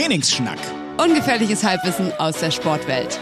[0.00, 0.58] Trainingsschnack.
[0.96, 3.20] Ungefährliches Halbwissen aus der Sportwelt.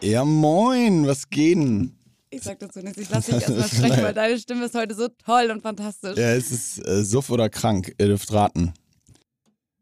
[0.00, 1.96] Ja, moin, was geht denn?
[2.30, 5.06] Ich sag dazu nichts, ich lass dich erstmal sprechen, weil deine Stimme ist heute so
[5.24, 6.18] toll und fantastisch.
[6.18, 8.74] Ja, es ist äh, Suff oder krank, ihr dürft raten.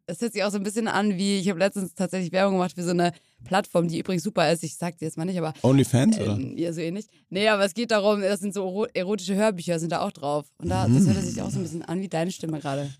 [0.06, 2.74] Es hört sich auch so ein bisschen an wie, ich habe letztens tatsächlich Werbung gemacht
[2.74, 3.12] für so eine
[3.44, 4.64] Plattform, die übrigens super ist.
[4.64, 5.52] Ich sag dir jetzt mal nicht, aber.
[5.62, 6.34] Onlyfans, oder?
[6.36, 7.06] Ähm, ja, so ähnlich.
[7.30, 10.46] Nee, aber es geht darum, das sind so ero- erotische Hörbücher, sind da auch drauf.
[10.58, 12.90] Und da, das hört sich auch so ein bisschen an wie deine Stimme gerade.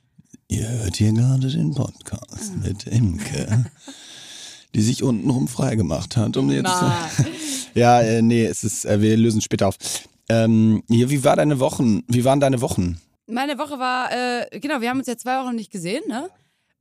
[0.49, 3.65] Ihr hört hier gerade den Podcast mit Imke,
[4.75, 6.65] die sich untenrum freigemacht hat, um jetzt.
[6.65, 7.09] Na.
[7.77, 9.77] Ja, äh, nee, es ist, äh, wir lösen später auf.
[10.29, 12.03] Ähm, hier, wie war deine Wochen?
[12.07, 13.01] Wie waren deine Wochen?
[13.27, 16.29] Meine Woche war, äh, genau, wir haben uns ja zwei Wochen nicht gesehen, ne?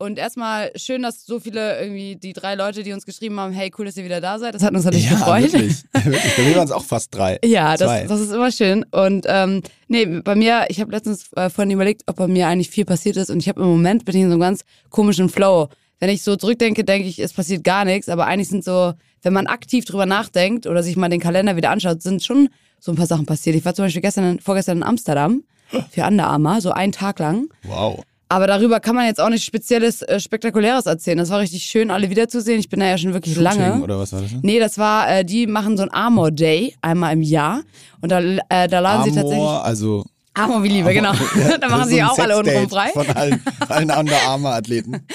[0.03, 3.71] Und erstmal schön, dass so viele irgendwie, die drei Leute, die uns geschrieben haben, hey,
[3.77, 4.53] cool, dass ihr wieder da seid.
[4.53, 5.43] Das hat uns natürlich gefreut.
[5.43, 5.81] wirklich.
[5.93, 6.35] wirklich.
[6.35, 7.40] Bei mir waren es auch fast drei.
[7.45, 8.85] Ja, das, das ist immer schön.
[8.91, 12.70] Und ähm, nee, bei mir, ich habe letztens äh, vorhin überlegt, ob bei mir eigentlich
[12.70, 13.29] viel passiert ist.
[13.29, 15.70] Und ich habe im Moment bin ich in so einem ganz komischen Flow.
[15.99, 18.10] Wenn ich so zurückdenke, denke ich, es passiert gar nichts.
[18.10, 21.70] Aber eigentlich sind so, wenn man aktiv drüber nachdenkt oder sich mal den Kalender wieder
[21.70, 23.55] anschaut, sind schon so ein paar Sachen passiert.
[23.55, 25.43] Ich war zum Beispiel gestern, vorgestern in Amsterdam
[25.91, 27.48] für Under Armour, so einen Tag lang.
[27.63, 28.04] Wow.
[28.29, 31.18] Aber darüber kann man jetzt auch nicht spezielles, äh, spektakuläres erzählen.
[31.18, 32.60] Das war richtig schön, alle wiederzusehen.
[32.60, 33.84] Ich bin da ja schon wirklich Shooting, lange.
[33.84, 34.32] Oder was war das?
[34.32, 34.40] denn?
[34.41, 37.62] Nee, das war, äh, die machen so ein Armor Day einmal im Jahr.
[38.01, 39.48] Und da, äh, da laden sie tatsächlich.
[39.48, 40.05] Also.
[40.35, 41.13] Armor wie Liebe, genau.
[41.35, 42.90] Ja, da machen sie so auch alle untenrum frei.
[42.90, 45.05] Von allen, allen Under-Armour-Athleten.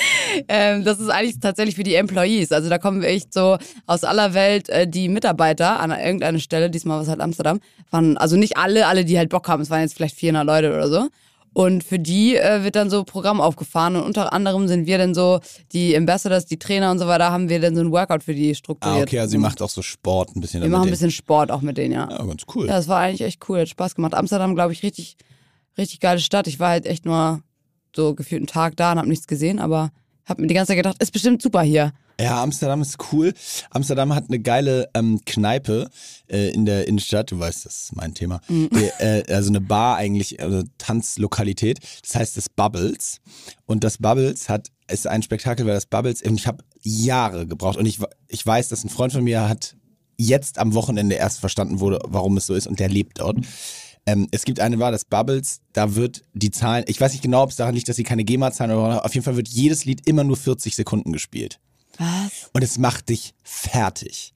[0.46, 2.52] Ähm, das ist eigentlich tatsächlich für die Employees.
[2.52, 6.70] Also da kommen echt so aus aller Welt äh, die Mitarbeiter an irgendeine Stelle.
[6.70, 7.58] Diesmal war es halt Amsterdam.
[7.90, 9.62] Waren also nicht alle, alle, die halt Bock haben.
[9.62, 11.08] Es waren jetzt vielleicht 400 Leute oder so.
[11.58, 15.12] Und für die äh, wird dann so Programm aufgefahren und unter anderem sind wir dann
[15.12, 15.40] so
[15.72, 18.54] die Ambassadors, die Trainer und so weiter, haben wir dann so ein Workout für die
[18.54, 19.00] strukturiert.
[19.00, 20.62] Ah, okay, also sie macht auch so Sport ein bisschen.
[20.62, 22.08] wir machen ein bisschen Sport auch mit denen, ja.
[22.08, 22.68] Ja, ganz cool.
[22.68, 24.14] Ja, das war eigentlich echt cool, hat Spaß gemacht.
[24.14, 25.16] Amsterdam, glaube ich, richtig,
[25.76, 26.46] richtig geile Stadt.
[26.46, 27.42] Ich war halt echt nur
[27.92, 29.90] so gefühlt einen Tag da und habe nichts gesehen, aber
[30.26, 31.92] habe mir die ganze Zeit gedacht, ist bestimmt super hier.
[32.20, 33.32] Ja, Amsterdam ist cool.
[33.70, 35.88] Amsterdam hat eine geile ähm, Kneipe
[36.28, 37.30] äh, in der Innenstadt.
[37.30, 38.40] Du weißt, das ist mein Thema.
[38.98, 41.78] Äh, äh, also eine Bar eigentlich, also Tanzlokalität.
[42.02, 43.20] Das heißt das Bubbles.
[43.66, 47.76] Und das Bubbles hat ist ein Spektakel, weil das Bubbles, und ich habe Jahre gebraucht.
[47.76, 49.76] Und ich, ich weiß, dass ein Freund von mir hat
[50.16, 52.66] jetzt am Wochenende erst verstanden wurde, warum es so ist.
[52.66, 53.38] Und der lebt dort.
[54.06, 57.42] Ähm, es gibt eine Bar, das Bubbles, da wird die Zahlen, ich weiß nicht genau,
[57.42, 59.84] ob es daran liegt, dass sie keine GEMA zahlen, aber auf jeden Fall wird jedes
[59.84, 61.60] Lied immer nur 40 Sekunden gespielt.
[61.98, 62.50] Was?
[62.52, 64.32] Und es macht dich fertig.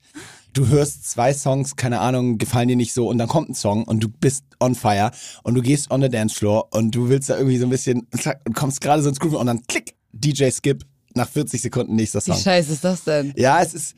[0.53, 3.85] Du hörst zwei Songs, keine Ahnung, gefallen dir nicht so und dann kommt ein Song
[3.85, 5.09] und du bist on fire
[5.41, 8.07] und du gehst on the dance floor und du willst da irgendwie so ein bisschen,
[8.45, 10.85] und kommst gerade so ins Groove und dann klick, DJ Skip,
[11.15, 12.39] nach 40 Sekunden nächster Wie Song.
[12.39, 13.33] scheiße ist das denn?
[13.35, 13.95] Ja, es ist,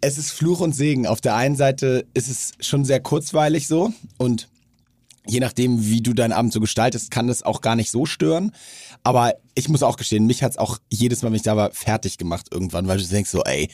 [0.00, 1.06] es ist Fluch und Segen.
[1.06, 4.48] Auf der einen Seite ist es schon sehr kurzweilig so und
[5.26, 8.52] je nachdem, wie du deinen Abend so gestaltest, kann das auch gar nicht so stören.
[9.06, 12.18] Aber ich muss auch gestehen, mich hat's auch jedes Mal, wenn ich da war, fertig
[12.18, 13.70] gemacht irgendwann, weil du denkst so, ey,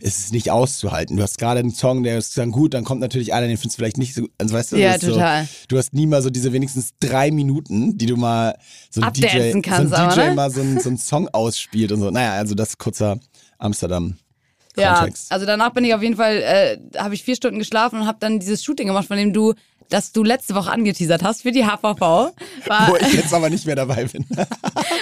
[0.00, 1.18] es ist nicht auszuhalten.
[1.18, 3.76] Du hast gerade einen Song, der ist dann gut, dann kommt natürlich einer, den findest
[3.76, 4.30] du vielleicht nicht so gut.
[4.38, 5.44] Also weißt du, Ja, ist total.
[5.44, 8.56] So, du hast nie mal so diese wenigstens drei Minuten, die du mal
[8.88, 10.34] so ein DJ, kannst, so ein, DJ aber, ne?
[10.34, 12.10] mal so einen, so einen Song ausspielt und so.
[12.10, 13.20] Naja, also das kurzer
[13.58, 14.16] Amsterdam.
[14.78, 15.30] Ja, Kontext.
[15.30, 18.16] also danach bin ich auf jeden Fall, äh, habe ich vier Stunden geschlafen und habe
[18.18, 19.52] dann dieses Shooting gemacht, von dem du,
[19.90, 22.00] das du letzte Woche angeteasert hast für die HVV.
[22.00, 24.24] Wo ich jetzt aber nicht mehr dabei bin.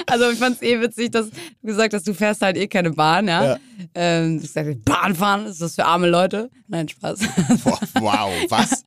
[0.06, 3.28] Also ich fand's eh witzig, dass du gesagt hast, du fährst halt eh keine Bahn,
[3.28, 3.44] ja.
[3.44, 3.56] Ja.
[3.94, 6.50] Ähm, hast gesagt, Bahn fahren, ist das für arme Leute?
[6.66, 7.18] Nein, Spaß.
[7.64, 8.84] Boah, wow, was?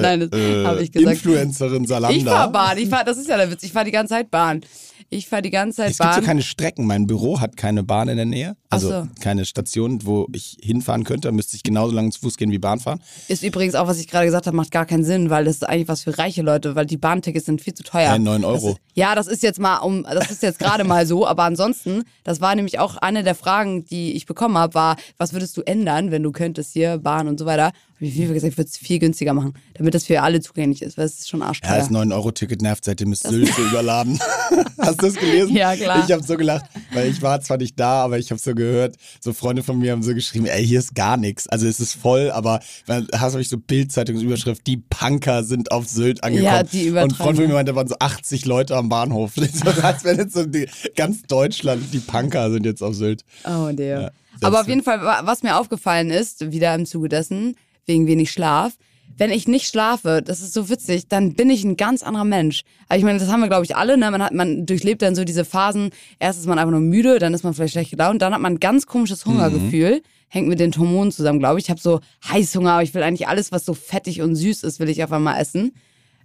[0.00, 1.16] Nein, das Äh, habe ich gesagt.
[1.16, 2.16] Influencerin Salanda.
[2.16, 4.30] Ich fahr Bahn, ich fahr, das ist ja der Witz, ich fahr die ganze Zeit
[4.30, 4.62] Bahn.
[5.10, 6.20] Ich fahr die ganze Zeit Es gibt Bahn.
[6.20, 6.86] so keine Strecken.
[6.86, 8.56] Mein Büro hat keine Bahn in der Nähe.
[8.70, 9.08] Also so.
[9.20, 11.28] keine Station, wo ich hinfahren könnte.
[11.28, 13.00] Da müsste ich genauso lange zu Fuß gehen wie Bahn fahren.
[13.28, 15.68] ist übrigens auch, was ich gerade gesagt habe, macht gar keinen Sinn, weil das ist
[15.68, 18.02] eigentlich was für reiche Leute, weil die Bahntickets sind viel zu teuer.
[18.10, 18.70] Ja, 9 Das Euro.
[18.72, 22.02] ist, ja, das ist jetzt mal um, das ist jetzt gerade mal so, aber ansonsten,
[22.24, 25.62] das war nämlich auch eine der Fragen, die ich bekommen habe, war, was würdest du
[25.62, 27.72] ändern, wenn du könntest hier Bahn und so weiter?
[28.00, 30.96] Ich viel gesagt, ich würde es viel günstiger machen, damit das für alle zugänglich ist,
[30.98, 31.76] weil es ist schon Ja, arschteuer.
[31.78, 34.18] das 9-Euro-Ticket nervt, seitdem ist Sylt so überladen.
[34.78, 35.56] Hast du das gelesen?
[35.56, 36.04] Ja, klar.
[36.06, 38.96] Ich habe so gelacht, weil ich war zwar nicht da, aber ich habe so gehört,
[39.20, 41.48] so Freunde von mir haben so geschrieben, ey, hier ist gar nichts.
[41.48, 45.88] Also es ist voll, aber dann hast du ich so Bild-Zeitungsüberschrift, die Punker sind auf
[45.88, 46.44] Sylt angekommen.
[46.46, 49.32] Ja, die Und ein Freund von mir meinte, da waren so 80 Leute am Bahnhof.
[49.58, 53.24] So, als wenn jetzt so die, ganz Deutschland, die Punker sind jetzt auf Sylt.
[53.44, 54.00] Oh dear.
[54.02, 54.10] Ja,
[54.42, 57.56] Aber auf jeden Fall, wa- was mir aufgefallen ist, wieder im Zuge dessen,
[57.88, 58.74] wegen wenig Schlaf,
[59.18, 62.62] wenn ich nicht schlafe, das ist so witzig, dann bin ich ein ganz anderer Mensch.
[62.88, 63.98] Also ich meine, das haben wir, glaube ich, alle.
[63.98, 64.10] Ne?
[64.12, 65.90] Man, hat, man durchlebt dann so diese Phasen.
[66.20, 68.54] Erst ist man einfach nur müde, dann ist man vielleicht schlecht gelaunt, dann hat man
[68.54, 70.02] ein ganz komisches Hungergefühl.
[70.28, 71.64] hängt mit den Hormonen zusammen, glaube ich.
[71.64, 74.78] Ich habe so Heißhunger, aber ich will eigentlich alles, was so fettig und süß ist,
[74.78, 75.72] will ich auf einmal essen.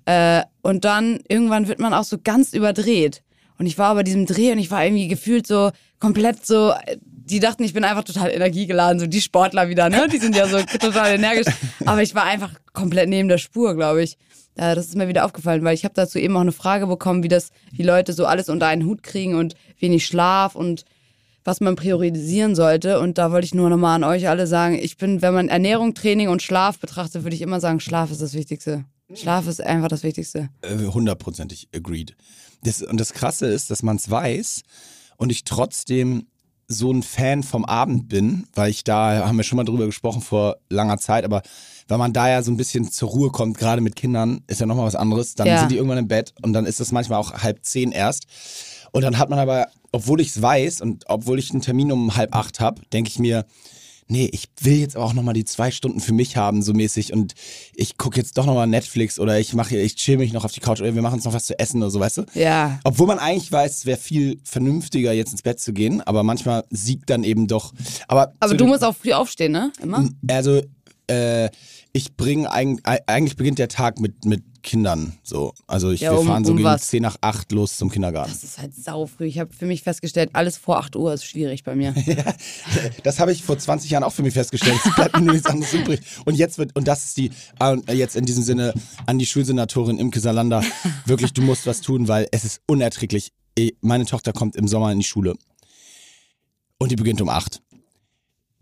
[0.05, 3.23] Äh, und dann irgendwann wird man auch so ganz überdreht.
[3.57, 6.73] Und ich war bei diesem Dreh und ich war irgendwie gefühlt so komplett so,
[7.25, 10.07] die dachten, ich bin einfach total energiegeladen, so die Sportler wieder, ne?
[10.11, 11.53] Die sind ja so total energisch.
[11.85, 14.17] Aber ich war einfach komplett neben der Spur, glaube ich.
[14.55, 17.27] Das ist mir wieder aufgefallen, weil ich habe dazu eben auch eine Frage bekommen, wie
[17.27, 20.85] das, wie Leute so alles unter einen Hut kriegen und wenig Schlaf und
[21.43, 22.99] was man priorisieren sollte.
[22.99, 25.95] Und da wollte ich nur nochmal an euch alle sagen, ich bin, wenn man Ernährung,
[25.95, 28.85] Training und Schlaf betrachtet, würde ich immer sagen, Schlaf ist das Wichtigste.
[29.15, 30.49] Schlaf ist einfach das Wichtigste.
[30.61, 32.15] Äh, Hundertprozentig agreed.
[32.63, 34.61] Das, und das Krasse ist, dass man es weiß
[35.17, 36.27] und ich trotzdem
[36.73, 40.21] so ein Fan vom Abend bin, weil ich da, haben wir schon mal drüber gesprochen
[40.21, 41.41] vor langer Zeit, aber
[41.87, 44.65] weil man da ja so ein bisschen zur Ruhe kommt, gerade mit Kindern, ist ja
[44.65, 45.35] nochmal was anderes.
[45.35, 45.59] Dann Ja.
[45.59, 48.25] sind die irgendwann im Bett und dann ist das manchmal auch halb zehn erst.
[48.91, 52.15] Und dann hat man aber, obwohl ich es weiß und obwohl ich einen Termin um
[52.15, 53.45] halb acht habe, denke ich mir,
[54.07, 57.13] nee, ich will jetzt aber auch nochmal die zwei Stunden für mich haben, so mäßig.
[57.13, 57.33] Und
[57.75, 60.59] ich gucke jetzt doch nochmal Netflix oder ich mache, ich chill mich noch auf die
[60.59, 62.25] Couch oder wir machen uns noch was zu essen oder so, weißt du?
[62.33, 62.79] Ja.
[62.83, 66.63] Obwohl man eigentlich weiß, es wäre viel vernünftiger, jetzt ins Bett zu gehen, aber manchmal
[66.69, 67.73] siegt dann eben doch.
[68.07, 69.71] Aber, Aber du musst auch früh aufstehen, ne?
[69.81, 70.09] Immer?
[70.29, 70.61] Also,
[71.07, 71.49] äh,
[71.91, 75.19] ich bringe eigentlich, eigentlich beginnt der Tag mit, mit Kindern.
[75.23, 75.53] So.
[75.67, 76.87] Also ich, Ja, wir um- fahren so um gegen was?
[76.87, 78.31] 10 nach 8 los zum Kindergarten.
[78.31, 79.25] Das ist halt sau früh.
[79.25, 81.93] Ich habe für mich festgestellt, alles vor 8 Uhr ist schwierig bei mir.
[83.03, 84.79] Das habe ich vor 20 Jahren auch für mich festgestellt.
[84.85, 85.99] Es bleibt mir nichts anderes übrig.
[86.25, 88.73] Und jetzt wird, und das ist die, ah, jetzt in diesem Sinne
[89.05, 90.63] an die Schulsenatorin Imke Salander,
[91.05, 93.31] wirklich, du musst was tun, weil es ist unerträglich.
[93.57, 95.35] Eh, Meine Tochter kommt im Sommer in die Schule
[96.79, 97.61] und die beginnt um 8.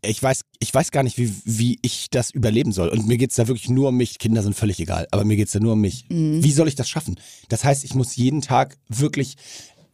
[0.03, 2.89] Ich weiß, ich weiß gar nicht, wie, wie ich das überleben soll.
[2.89, 4.17] Und mir geht's da wirklich nur um mich.
[4.17, 6.05] Kinder sind völlig egal, aber mir geht's da nur um mich.
[6.09, 6.43] Mhm.
[6.43, 7.19] Wie soll ich das schaffen?
[7.49, 9.35] Das heißt, ich muss jeden Tag wirklich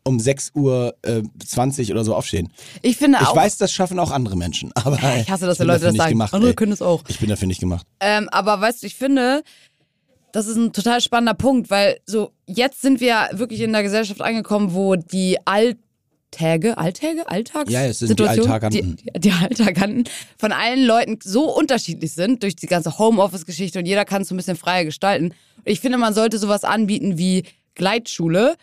[0.04, 2.54] um 6 Uhr äh, 20 oder so aufstehen.
[2.82, 3.36] Ich finde Ich auch.
[3.36, 4.72] weiß, das schaffen auch andere Menschen.
[4.76, 6.12] Aber ich hasse, dass die Leute das sagen.
[6.12, 6.56] Gemacht, Andere ey.
[6.56, 7.04] können es auch.
[7.10, 7.86] Ich bin dafür nicht gemacht.
[8.00, 9.44] Ähm, aber weißt du, ich finde,
[10.32, 14.22] das ist ein total spannender Punkt, weil so jetzt sind wir wirklich in der Gesellschaft
[14.22, 15.38] angekommen, wo die
[16.34, 18.98] Alltäge, Alltäge, Alltags Ja, es sind die Alltaganten.
[18.98, 20.04] Die, die Alltaganten
[20.38, 24.36] von allen Leuten so unterschiedlich sind durch die ganze Homeoffice-Geschichte und jeder kann es so
[24.36, 25.34] ein bisschen freier gestalten.
[25.64, 27.44] Ich finde, man sollte sowas anbieten wie
[27.76, 28.56] Gleitschule.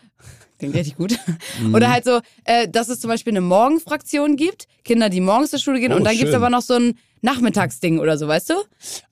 [0.59, 1.17] Klingt richtig gut.
[1.59, 1.73] Mhm.
[1.73, 5.59] Oder halt so, äh, dass es zum Beispiel eine Morgenfraktion gibt, Kinder, die morgens zur
[5.59, 6.35] Schule gehen Oh, und dann gibt's schön.
[6.35, 8.53] aber noch so ein Nachmittagsding oder so, weißt du?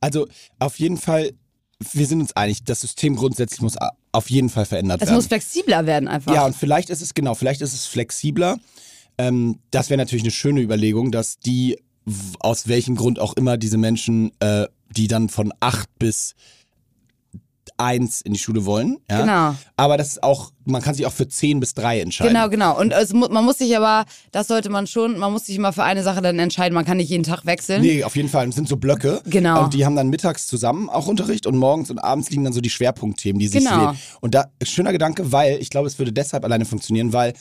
[0.01, 0.27] Also
[0.59, 1.31] auf jeden Fall,
[1.79, 3.75] wir sind uns einig, das System grundsätzlich muss
[4.11, 5.15] auf jeden Fall verändert Es werden.
[5.15, 6.33] muss flexibler werden einfach.
[6.33, 8.57] Ja, und vielleicht ist es genau, vielleicht ist es flexibler.
[9.17, 11.79] Ähm, das wäre natürlich eine schöne Überlegung, dass die,
[12.39, 16.35] aus welchem Grund auch immer, diese Menschen, äh, die dann von acht bis
[17.77, 18.97] eins in die Schule wollen.
[19.09, 19.21] Ja?
[19.21, 19.55] Genau.
[19.75, 22.33] Aber das ist auch, man kann sich auch für zehn bis drei entscheiden.
[22.33, 22.79] Genau, genau.
[22.79, 25.83] Und es, man muss sich aber, das sollte man schon, man muss sich immer für
[25.83, 26.73] eine Sache dann entscheiden.
[26.73, 27.81] Man kann nicht jeden Tag wechseln.
[27.81, 28.47] Nee, auf jeden Fall.
[28.47, 29.21] Es sind so Blöcke.
[29.25, 29.63] Genau.
[29.63, 32.61] Und die haben dann mittags zusammen auch Unterricht und morgens und abends liegen dann so
[32.61, 33.87] die Schwerpunktthemen, die sich Genau.
[33.87, 33.97] wählen.
[34.21, 37.33] Und da, schöner Gedanke, weil ich glaube, es würde deshalb alleine funktionieren, weil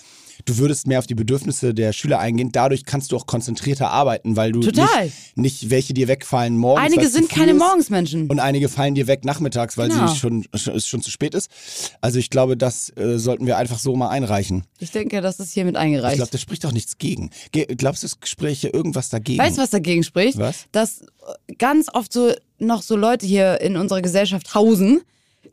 [0.44, 2.50] du würdest mehr auf die Bedürfnisse der Schüler eingehen.
[2.52, 5.04] Dadurch kannst du auch konzentrierter arbeiten, weil du Total.
[5.04, 6.84] Nicht, nicht welche dir wegfallen morgens.
[6.86, 7.54] Einige sind keine.
[7.54, 8.28] Morgensmenschen.
[8.30, 10.06] Und einige fallen dir weg nachmittags, weil Genau.
[10.08, 11.50] sie schon, es schon zu spät ist.
[12.00, 14.64] Also ich glaube, das äh, sollten wir einfach so mal einreichen.
[14.78, 16.16] Ich denke, das ist hiermit Ich eingereicht.
[16.16, 17.30] glaube, da spricht auch nichts gegen.
[17.52, 19.38] Ge glaubst du, es spräche irgendwas dagegen?
[19.38, 20.38] Weißt du, was dagegen spricht?
[20.38, 20.64] Was?
[20.72, 25.02] Dass äh, ganz oft so noch so Leute hier in unserer Gesellschaft hausen,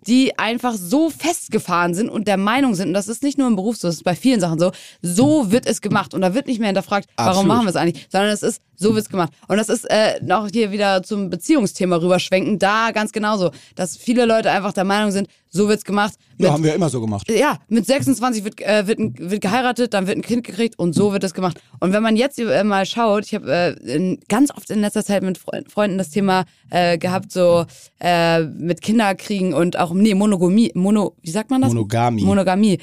[0.08, 3.56] die einfach so festgefahren sind und der Meinung sind, und das ist nicht nur im
[3.56, 6.13] Beruf so, das ist bei vielen Sachen so, so wird es gemacht.
[6.13, 7.48] Und da wird nicht mehr hinterfragt, warum Absolut.
[7.48, 9.34] machen wir es eigentlich, sondern es ist, so wird es gemacht.
[9.48, 14.25] Und das ist äh, noch hier wieder zum Beziehungsthema rüberschwenken, da ganz genauso, dass viele
[14.25, 16.13] Leute einfach der Meinung sind, so wird's gemacht.
[16.38, 17.29] ja, Mit haben wir immer so gemacht.
[17.29, 20.94] ja, mit 26 wird, äh, wird, ein, wird geheiratet, dann wird ein Kind gekriegt und
[20.94, 21.60] so wird das gemacht.
[21.79, 25.24] Und wenn man jetzt äh, mal schaut, ich habe äh, ganz oft in letzter Zeit
[25.24, 27.65] mit Fre Freunden das Thema äh, gehabt, so
[28.00, 31.74] äh, mit Kinderkriegen und auch, nee, Monogamie, Mono, wie sagt man das?
[31.74, 32.24] Monogamie.
[32.24, 32.77] Monogamie.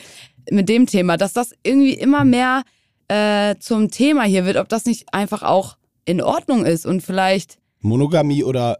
[0.50, 2.62] Mit dem Thema, dass das irgendwie immer mehr
[3.08, 7.58] äh, zum Thema hier wird, ob das nicht einfach auch in Ordnung ist und vielleicht
[7.80, 8.78] Monogamie oder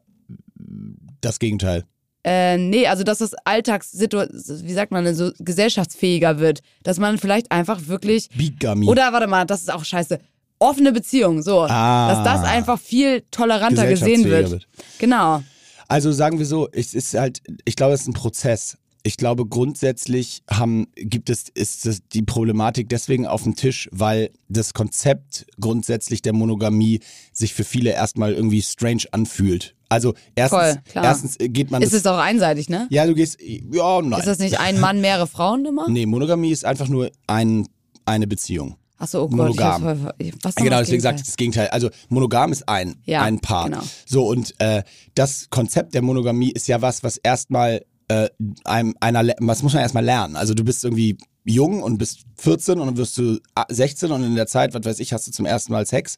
[1.20, 1.84] das Gegenteil?
[2.26, 6.60] Äh, nee, also dass das Alltagssituation, wie sagt man denn, so gesellschaftsfähiger wird.
[6.82, 8.28] Dass man vielleicht einfach wirklich.
[8.30, 8.88] Bigamie.
[8.88, 10.18] Oder warte mal, das ist auch scheiße.
[10.58, 11.62] Offene Beziehung, so.
[11.62, 12.08] Ah.
[12.08, 14.50] Dass das einfach viel toleranter gesehen wird.
[14.50, 14.66] wird.
[14.98, 15.42] Genau.
[15.86, 18.76] Also sagen wir so, es ist halt, ich glaube, es ist ein Prozess.
[19.06, 24.30] Ich glaube, grundsätzlich haben, gibt es, ist das die Problematik deswegen auf dem Tisch, weil
[24.48, 26.98] das Konzept grundsätzlich der Monogamie
[27.32, 29.76] sich für viele erstmal irgendwie strange anfühlt.
[29.88, 30.58] Also erstens,
[30.92, 32.88] Voll, erstens geht man Ist das, es auch einseitig, ne?
[32.90, 34.18] ja, du gehst, ja, nein.
[34.18, 35.88] Ist das nicht ein Mann, mehrere Frauen immer?
[35.88, 37.68] nee, Monogamie ist einfach nur ein,
[38.06, 38.74] eine Beziehung.
[38.98, 40.10] Achso, oh Gott, monogam.
[40.18, 41.68] Ich was Genau, deswegen sage ich das Gegenteil.
[41.68, 43.66] Also monogam ist ein, Ja, ein Paar.
[43.66, 43.82] genau.
[44.04, 44.82] So, und äh,
[45.14, 48.28] das Konzept der Monogamie ist ja was, was erstmal äh,
[48.64, 50.36] einem, einer, was muss man erstmal lernen.
[50.36, 54.24] Also du bist irgendwie jung und bist 14 und dann wirst du ah, 16 und
[54.24, 56.16] in der Zeit, was weiß ich, hast du zum ersten Mal Sex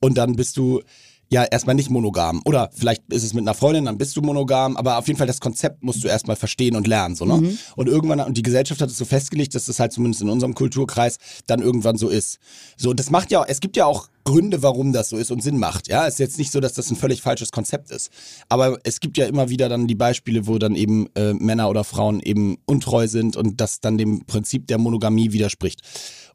[0.00, 0.82] und dann bist du
[1.30, 2.42] ja erstmal nicht monogam.
[2.44, 5.28] Oder vielleicht ist es mit einer Freundin, dann bist du monogam, aber auf jeden Fall
[5.28, 7.14] das Konzept musst du erstmal verstehen und lernen.
[7.14, 7.56] So, ne?
[7.76, 10.54] Und irgendwann, und die Gesellschaft hat es so festgelegt, dass das halt zumindest in unserem
[10.54, 12.38] Kulturkreis dann irgendwann so ist.
[12.76, 15.58] So, das macht ja, es gibt ja auch Gründe, warum das so ist und Sinn
[15.58, 15.88] macht.
[15.88, 18.10] Ja, es ist jetzt nicht so, dass das ein völlig falsches Konzept ist.
[18.48, 21.84] Aber es gibt ja immer wieder dann die Beispiele, wo dann eben äh, Männer oder
[21.84, 25.82] Frauen eben untreu sind und das dann dem Prinzip der Monogamie widerspricht.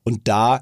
[0.03, 0.61] Und da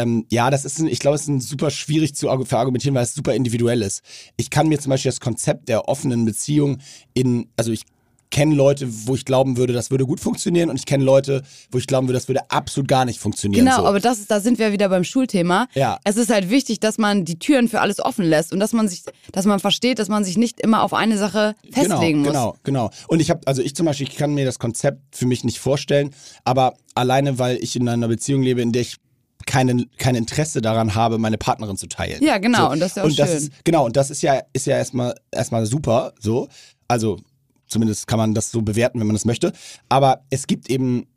[0.00, 2.94] ähm, ja, das ist, ein, ich glaube, es ist ein super schwierig zu argu- verargumentieren,
[2.94, 4.02] weil es super individuell ist.
[4.36, 6.78] Ich kann mir zum Beispiel das Konzept der offenen Beziehung
[7.14, 7.82] in, also ich
[8.30, 11.42] kenne Leute, wo ich glauben würde, das würde gut funktionieren und ich kenne Leute,
[11.72, 13.64] wo ich glauben würde, das würde absolut gar nicht funktionieren.
[13.64, 13.86] Genau, so.
[13.86, 15.66] aber das ist, da sind wir wieder beim Schulthema.
[15.74, 15.98] Ja.
[16.04, 18.88] Es ist halt wichtig, dass man die Türen für alles offen lässt und dass man
[18.88, 19.02] sich,
[19.32, 22.28] dass man versteht, dass man sich nicht immer auf eine Sache festlegen muss.
[22.28, 22.90] Genau, genau.
[23.08, 25.58] Und ich habe, also ich zum Beispiel, ich kann mir das Konzept für mich nicht
[25.58, 26.14] vorstellen,
[26.44, 28.98] aber alleine, weil ich in einer Beziehung lebe, in der ich
[29.50, 32.22] keine, kein Interesse daran habe, meine Partnerin zu teilen.
[32.22, 33.38] Ja, genau, und das ist ja auch und das schön.
[33.38, 36.46] Ist, genau, und das ist ja, ist ja erstmal, erstmal super, so.
[36.86, 37.18] Also,
[37.66, 39.52] zumindest kann man das so bewerten, wenn man das möchte.
[39.88, 41.08] Aber es gibt eben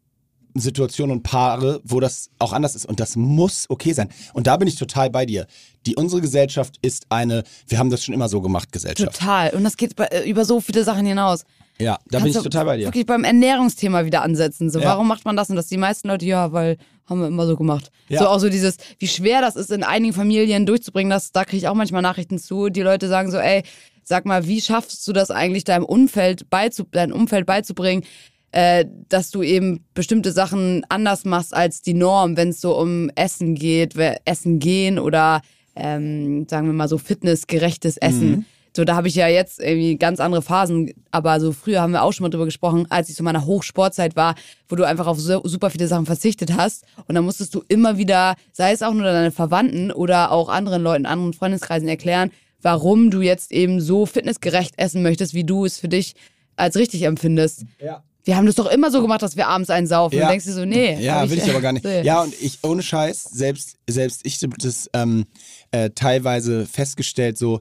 [0.56, 2.88] Situationen und Paare, wo das auch anders ist.
[2.88, 4.10] Und das muss okay sein.
[4.34, 5.46] Und da bin ich total bei dir.
[5.86, 9.20] Die, unsere Gesellschaft ist eine, wir haben das schon immer so gemacht, Gesellschaft.
[9.20, 9.52] Total.
[9.52, 11.46] Und das geht äh, über so viele Sachen hinaus.
[11.80, 12.86] Ja, da bin ich Kannst total bei dir.
[12.86, 14.70] Wirklich beim Ernährungsthema wieder ansetzen.
[14.70, 14.86] So, Ja.
[14.86, 15.50] warum macht man das?
[15.50, 16.78] Und dass die meisten Leute, ja, weil
[17.10, 17.92] haben wir immer so gemacht.
[18.08, 18.20] Ja.
[18.20, 21.58] So auch so dieses, wie schwer das ist, in einigen Familien durchzubringen, das, da kriege
[21.58, 22.70] ich auch manchmal Nachrichten zu.
[22.70, 23.64] Die Leute sagen so, ey,
[24.04, 28.04] sag mal, wie schaffst du das eigentlich, deinem Umfeld beizu, dein Umfeld beizubringen,
[28.52, 33.10] äh, dass du eben bestimmte Sachen anders machst als die Norm, wenn es so um
[33.16, 35.42] Essen geht, Essen gehen oder
[35.76, 38.46] ähm, sagen wir mal so fitnessgerechtes Essen.
[38.76, 42.02] So, da habe ich ja jetzt irgendwie ganz andere Phasen, aber so früher haben wir
[42.02, 44.34] auch schon mal drüber gesprochen, als ich zu meiner Hochsportzeit war,
[44.68, 47.98] wo du einfach auf so, super viele Sachen verzichtet hast und dann musstest du immer
[47.98, 52.32] wieder, sei es auch nur deine Verwandten oder auch anderen Leuten, anderen Freundeskreisen erklären,
[52.64, 56.16] warum du jetzt eben so fitnessgerecht essen möchtest, wie du es für dich
[56.56, 57.66] als richtig empfindest.
[57.80, 58.04] Ja.
[58.26, 60.18] Wir haben das doch immer so gemacht, dass wir abends einen saufen.
[60.18, 60.24] Ja.
[60.24, 60.98] Und denkst du so, nee.
[61.00, 61.86] Ja, will ich aber gar nicht.
[62.04, 65.26] Ja, und ich, ohne Scheiß, selbst, selbst ich habe das ähm,
[65.72, 67.60] äh, teilweise festgestellt, so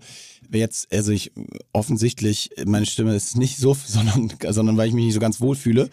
[0.59, 1.33] jetzt, also ich
[1.73, 5.57] offensichtlich, meine Stimme ist nicht so, sondern, sondern weil ich mich nicht so ganz wohl
[5.57, 5.89] fühle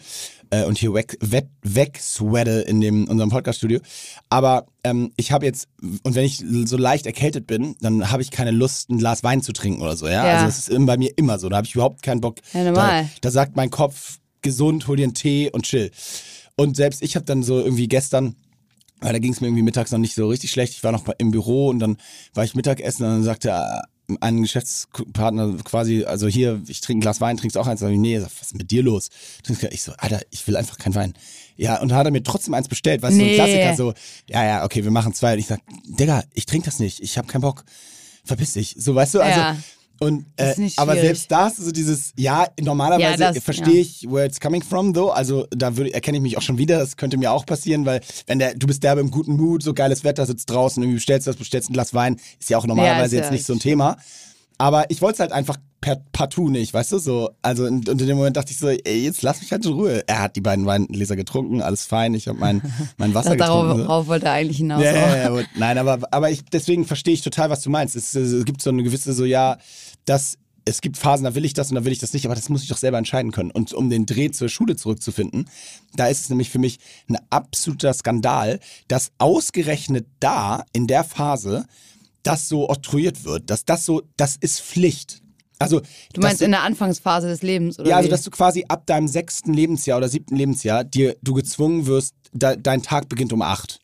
[0.50, 3.80] äh, und hier weg, weg, wegsweate in dem unserem Podcaststudio.
[4.28, 5.68] Aber ähm, ich habe jetzt,
[6.02, 9.42] und wenn ich so leicht erkältet bin, dann habe ich keine Lust, ein Glas Wein
[9.42, 10.26] zu trinken oder so, ja.
[10.26, 10.34] Ja.
[10.34, 11.48] Also das ist bei mir immer so.
[11.48, 12.38] Da habe ich überhaupt keinen Bock.
[12.52, 13.04] Ja, normal.
[13.04, 15.90] Da, da sagt mein Kopf, gesund, hol dir einen Tee und chill.
[16.56, 18.36] Und selbst ich habe dann so irgendwie gestern,
[19.00, 20.74] weil da ging es mir irgendwie mittags noch nicht so richtig schlecht.
[20.74, 21.96] Ich war noch im Büro und dann
[22.34, 23.52] war ich Mittagessen und dann sagte
[24.16, 27.80] äh, ein Geschäftspartner quasi, also hier, ich trinke ein Glas Wein, trinkst du auch eins?
[27.80, 29.08] Sag ich, nee, was ist mit dir los?
[29.70, 31.14] Ich so, Alter, ich will einfach keinen Wein.
[31.56, 33.30] Ja, und dann hat er mir trotzdem eins bestellt, weißt du, so Nee.
[33.32, 33.94] ein Klassiker, so,
[34.28, 35.34] ja, ja, okay, wir machen zwei.
[35.34, 37.64] Und ich sag, Digga, ich trinke das nicht, ich habe keinen Bock.
[38.24, 38.74] Verpiss dich.
[38.78, 39.40] So, weißt du, also.
[39.40, 39.56] Ja.
[40.02, 43.74] Und, Das äh, aber selbst da hast du so dieses, ja, normalerweise Ja, das- verstehe
[43.74, 43.80] ja.
[43.82, 45.10] ich, where it's coming from, though.
[45.12, 46.78] Also da würde, erkenne ich mich auch schon wieder.
[46.78, 49.74] Das könnte mir auch passieren, weil wenn der, du bist derbe im guten Mut, so
[49.74, 52.66] geiles Wetter, sitzt draußen, irgendwie bestellst du das, bestellst ein Glas Wein, ist ja auch
[52.66, 53.98] normalerweise ja jetzt nicht so ein Thema.
[54.56, 57.30] Aber ich wollte es halt einfach per partout nicht, weißt du, so.
[57.42, 59.72] Also und, und in dem Moment dachte ich so, ey, jetzt lass mich halt in
[59.72, 60.02] Ruhe.
[60.06, 62.14] Er hat die beiden Weingläser getrunken, alles fein.
[62.14, 62.62] Ich habe mein,
[62.98, 63.82] mein Wasser Darauf, getrunken.
[63.82, 63.88] so.
[63.88, 64.82] darauf wollte er eigentlich hinaus.
[64.82, 67.96] Ja, ja, ja, nein, aber, aber ich, deswegen verstehe ich total, was du meinst.
[67.96, 69.56] Es, es gibt so eine gewisse, so, ja,
[70.04, 72.34] das, es gibt Phasen, da will ich das und da will ich das nicht, aber
[72.34, 73.50] das muss ich doch selber entscheiden können.
[73.50, 75.48] Und um den Dreh zur Schule zurückzufinden,
[75.94, 81.64] da ist es nämlich für mich ein absoluter Skandal, dass ausgerechnet da, in der Phase,
[82.22, 85.22] das so oktroyiert wird, dass das so, das ist Pflicht.
[85.60, 85.80] Also,
[86.14, 87.90] Du meinst in der Anfangsphase des Lebens, oder?
[87.90, 88.10] ja, also wie?
[88.10, 92.56] dass du quasi ab deinem sechsten Lebensjahr oder siebten Lebensjahr dir du gezwungen wirst, de,
[92.58, 93.78] dein Tag beginnt um acht.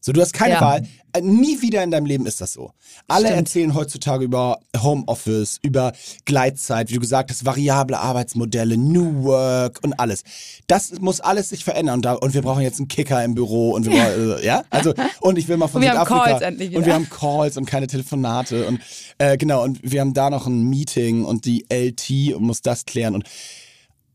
[0.00, 0.60] So, du hast keine Ja.
[0.60, 0.82] Wahl.
[1.12, 2.72] Äh, Nie wieder in deinem Leben ist das so.
[3.08, 3.38] Alle Stimmt.
[3.38, 5.92] erzählen heutzutage über Homeoffice, über
[6.24, 10.22] Gleitzeit, wie du gesagt hast, variable Arbeitsmodelle, New Work und alles.
[10.66, 13.92] Das muss alles sich verändern und, wir brauchen jetzt einen Kicker im Büro und wir
[13.92, 16.94] brauchen, äh, ja, also und ich will mal von Und wir haben Südafrika und wir
[16.94, 18.80] haben Calls und keine Telefonate und
[19.18, 22.84] äh, genau und wir haben da noch ein Meeting und die LT und muss das
[22.84, 23.24] klären und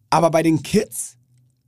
[0.10, 1.18] aber bei den Kids,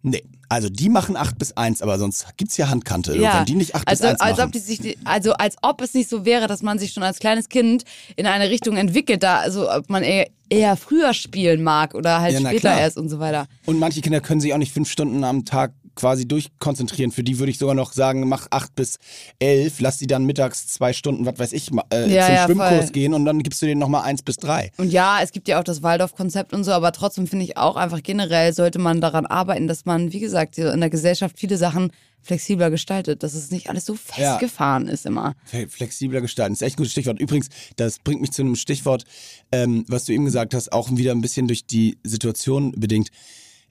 [0.04, 0.24] nee.
[0.50, 3.18] Also die machen 8 bis 1, aber sonst gibt's ja Handkante.
[3.18, 3.40] ja.
[3.40, 4.46] Wenn die nicht 8 also, bis 1 als machen.
[4.48, 7.20] ob die sich, also als ob es nicht so wäre, dass man sich schon als
[7.20, 7.84] kleines Kind
[8.16, 12.34] in eine Richtung entwickelt, da also ob man eher, eher früher spielen mag oder halt
[12.34, 12.80] Ja, später klar.
[12.80, 13.48] erst und so weiter.
[13.66, 17.12] und manche Kinder können sich auch nicht fünf Stunden am Tag quasi durchkonzentrieren.
[17.12, 18.98] Für die würde ich sogar noch sagen, mach acht bis
[19.40, 21.74] elf, lass die dann mittags zwei Stunden, was weiß ich, äh,
[22.14, 22.92] Ja, zum ja, Schwimmkurs voll.
[22.92, 24.72] gehen und dann gibst du denen nochmal eins bis drei.
[24.78, 27.76] Und ja, es gibt ja auch das Waldorf-Konzept und so, aber trotzdem finde ich auch
[27.76, 31.92] einfach generell sollte man daran arbeiten, dass man, wie gesagt, in der Gesellschaft viele Sachen
[32.22, 34.00] flexibler gestaltet, dass es nicht alles so Ja.
[34.00, 35.36] festgefahren ist immer.
[35.70, 36.54] Flexibler gestalten.
[36.54, 37.20] Ist echt ein gutes Stichwort.
[37.20, 39.04] Übrigens, das bringt mich zu einem Stichwort,
[39.52, 43.10] ähm, was du eben gesagt hast, auch wieder ein bisschen durch die Situation bedingt.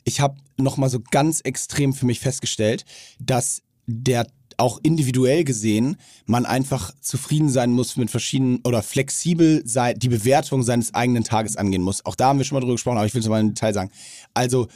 [0.04, 2.84] Ich habe nochmal so ganz extrem für mich festgestellt,
[3.18, 5.96] dass der auch individuell gesehen
[6.26, 11.56] man einfach zufrieden sein muss mit verschiedenen oder flexibel sei, die Bewertung seines eigenen Tages
[11.56, 12.04] angehen muss.
[12.04, 13.74] Auch da haben wir schon mal drüber gesprochen, aber ich will es mal im Detail
[13.74, 13.90] sagen.
[14.32, 14.68] Also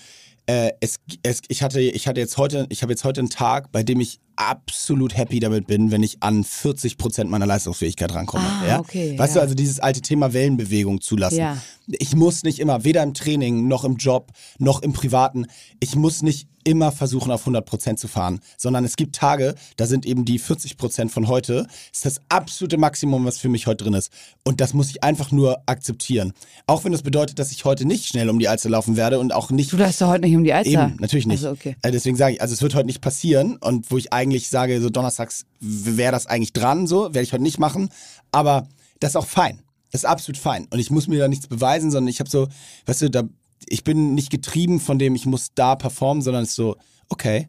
[0.48, 3.70] äh, es, es, ich hatte, ich hatte jetzt heute, ich habe jetzt heute einen Tag,
[3.70, 8.46] bei dem ich absolut happy damit bin, wenn ich an 40 Prozent meiner Leistungsfähigkeit rankomme.
[8.46, 8.78] Ah, ja?
[8.78, 9.40] okay, weißt ja.
[9.40, 11.38] du, also dieses alte Thema Wellenbewegung zulassen.
[11.38, 11.58] Ja.
[11.86, 15.46] Ich muss nicht immer, weder im Training noch im Job noch im Privaten,
[15.80, 19.86] ich muss nicht immer versuchen, auf 100 Prozent zu fahren, sondern es gibt Tage, da
[19.86, 23.84] sind eben die 40 Prozent von heute, ist das absolute Maximum, was für mich heute
[23.84, 24.12] drin ist.
[24.44, 26.34] Und das muss ich einfach nur akzeptieren.
[26.66, 29.32] Auch wenn das bedeutet, dass ich heute nicht schnell um die Alster laufen werde und
[29.32, 30.88] auch nicht Du läufst doch heute nicht um die Alster.
[30.88, 31.42] Eben, natürlich nicht.
[31.42, 31.76] Also okay.
[31.80, 34.78] Äh, deswegen sage ich, also es wird heute nicht passieren und wo ich eigentlich sage,
[34.82, 37.88] so donnerstags wäre das eigentlich dran, so, werde ich heute nicht machen,
[38.30, 38.68] aber
[39.00, 39.62] das ist auch fein.
[39.90, 42.46] Das ist absolut fein und ich muss mir da nichts beweisen, sondern ich habe so,
[42.84, 43.22] weißt du, da,
[43.66, 46.76] ich bin nicht getrieben von dem, ich muss da performen, sondern es ist so,
[47.08, 47.48] okay,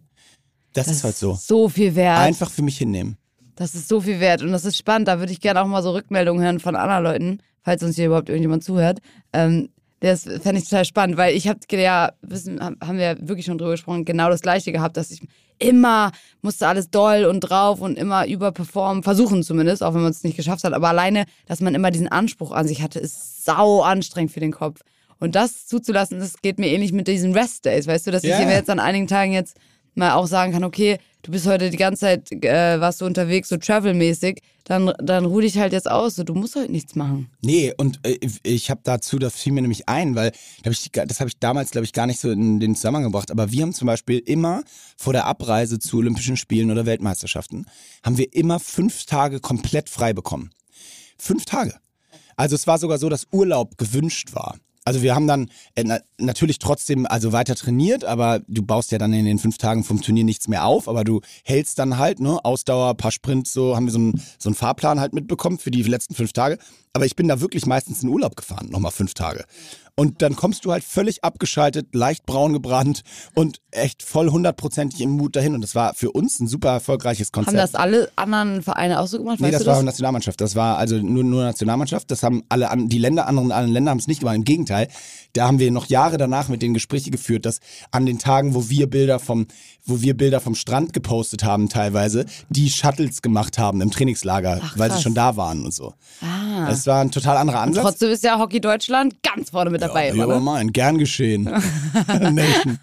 [0.74, 1.34] das, Das ist halt so.
[1.34, 2.20] So viel wert.
[2.20, 3.18] Einfach für mich hinnehmen.
[3.56, 5.08] Das ist so viel wert und das ist spannend.
[5.08, 8.06] Da würde ich gerne auch mal so Rückmeldungen hören von anderen Leuten, falls uns hier
[8.06, 9.00] überhaupt irgendjemand zuhört.
[9.34, 13.58] Ähm, das fände ich total spannend, weil ich habe ja, wissen, haben wir wirklich schon
[13.58, 15.22] drüber gesprochen, genau das Gleiche gehabt, dass ich
[15.58, 20.24] immer musste alles doll und drauf und immer überperformen, versuchen zumindest, auch wenn man es
[20.24, 20.72] nicht geschafft hat.
[20.72, 24.54] Aber alleine, dass man immer diesen Anspruch an sich hatte, ist sau anstrengend für den
[24.54, 24.82] Kopf.
[25.20, 28.40] Und das zuzulassen, das geht mir ähnlich mit diesen Rest-Days, weißt du, dass Ja.
[28.40, 29.58] ich mir jetzt an einigen Tagen jetzt
[29.96, 33.50] mal auch sagen kann, okay, du bist heute die ganze Zeit, äh, warst du unterwegs,
[33.50, 37.30] so travelmäßig, dann, dann ruh dich halt jetzt aus, so, du musst heute nichts machen.
[37.42, 40.32] Nee, und äh, ich habe dazu, das fiel mir nämlich ein, weil
[40.64, 43.52] ich, das habe ich damals, glaube ich, gar nicht so in den Zusammenhang gebracht, aber
[43.52, 44.64] wir haben zum Beispiel immer
[44.96, 47.66] vor der Abreise zu Olympischen Spielen oder Weltmeisterschaften,
[48.04, 50.52] haben wir immer fünf Tage komplett frei bekommen.
[51.18, 51.74] Fünf Tage.
[52.38, 54.58] Also es war sogar so, dass Urlaub gewünscht war.
[54.90, 58.98] Also wir haben dann äh, na, natürlich trotzdem also weiter trainiert, aber du baust ja
[58.98, 62.20] dann in den fünf Tagen vom Turnier nichts mehr auf, aber du hältst dann halt,
[62.20, 65.70] ne, Ausdauer, paar Sprints, so haben wir so einen, so einen Fahrplan halt mitbekommen für
[65.70, 66.58] die letzten fünf Tage.
[66.92, 69.46] Aber ich bin da wirklich meistens in Urlaub gefahren, nochmal fünf Tage.
[70.00, 73.02] Und dann kommst du halt völlig abgeschaltet, leicht braun gebrannt
[73.36, 75.56] und echt voll hundertprozentig im Mut dahin.
[75.56, 77.58] Und das war für uns ein super erfolgreiches Konzept.
[77.58, 79.42] Haben das alle anderen Vereine auch so gemacht?
[79.42, 79.84] Nee, das du war das?
[79.84, 80.40] Nationalmannschaft.
[80.40, 82.10] Das war also nur, nur Nationalmannschaft.
[82.12, 84.36] Das haben alle an, die Länder, anderen, anderen Länder haben es nicht gemacht.
[84.36, 84.88] Im Gegenteil,
[85.34, 87.60] da haben wir noch Jahre danach mit denen Gespräche geführt, dass
[87.92, 89.48] an den Tagen, wo wir Bilder vom,
[89.86, 94.78] wo wir Bilder vom Strand gepostet haben, teilweise, die Shuttles gemacht haben im Trainingslager, Ach,
[94.78, 95.94] weil sie schon da waren und so.
[96.22, 96.68] Ah.
[96.70, 97.84] Das war ein total anderer Ansatz.
[97.84, 99.89] Trotzdem ist ja Hockey Deutschland ganz vorne mit dabei.
[99.94, 101.44] Ja, immer, aber mein, gern geschehen.
[102.08, 102.80] Nation.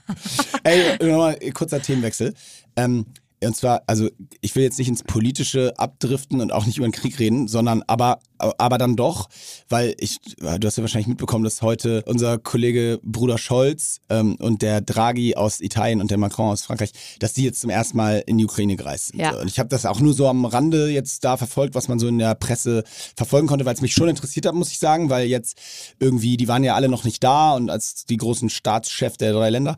[0.62, 2.34] Ey, nochmal kurzer Themenwechsel.
[2.76, 3.06] Ähm,
[3.44, 4.08] und zwar, also
[4.40, 7.82] ich will jetzt nicht ins Politische abdriften und auch nicht über den Krieg reden, sondern
[7.86, 9.28] aber, aber dann doch,
[9.68, 14.62] weil ich, du hast ja wahrscheinlich mitbekommen, dass heute unser Kollege Bruder Scholz ähm, und
[14.62, 18.22] der Draghi aus Italien und der Macron aus Frankreich, dass die jetzt zum ersten Mal
[18.26, 19.20] in die Ukraine gereist sind.
[19.20, 19.38] Ja.
[19.38, 22.08] Und ich habe das auch nur so am Rande jetzt da verfolgt, was man so
[22.08, 22.84] in der Presse
[23.16, 25.58] verfolgen konnte, weil es mich schon interessiert hat, muss ich sagen, weil jetzt
[25.98, 29.50] irgendwie, die waren ja alle noch nicht da und als die großen Staatschefs der drei
[29.50, 29.76] Länder.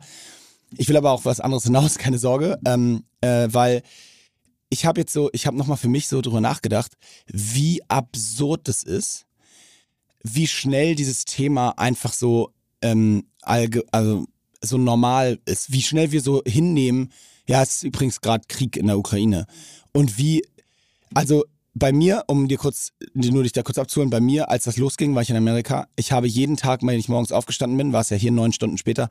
[0.77, 3.81] Ich will aber auch was anderes hinaus, keine Sorge, ähm, äh, weil
[4.69, 6.93] ich habe jetzt so, ich habe nochmal für mich so drüber nachgedacht,
[7.27, 9.25] wie absurd das ist,
[10.23, 14.25] wie schnell dieses Thema einfach so, ähm, allge also
[14.61, 17.11] so normal ist, wie schnell wir so hinnehmen,
[17.47, 19.47] ja, es ist übrigens gerade Krieg in der Ukraine.
[19.91, 20.43] Und wie,
[21.13, 24.77] also bei mir, um dir kurz, nur dich da kurz abzuholen, bei mir, als das
[24.77, 25.87] losging, war ich in Amerika.
[25.95, 28.77] Ich habe jeden Tag, wenn ich morgens aufgestanden bin, war es ja hier neun Stunden
[28.77, 29.09] später,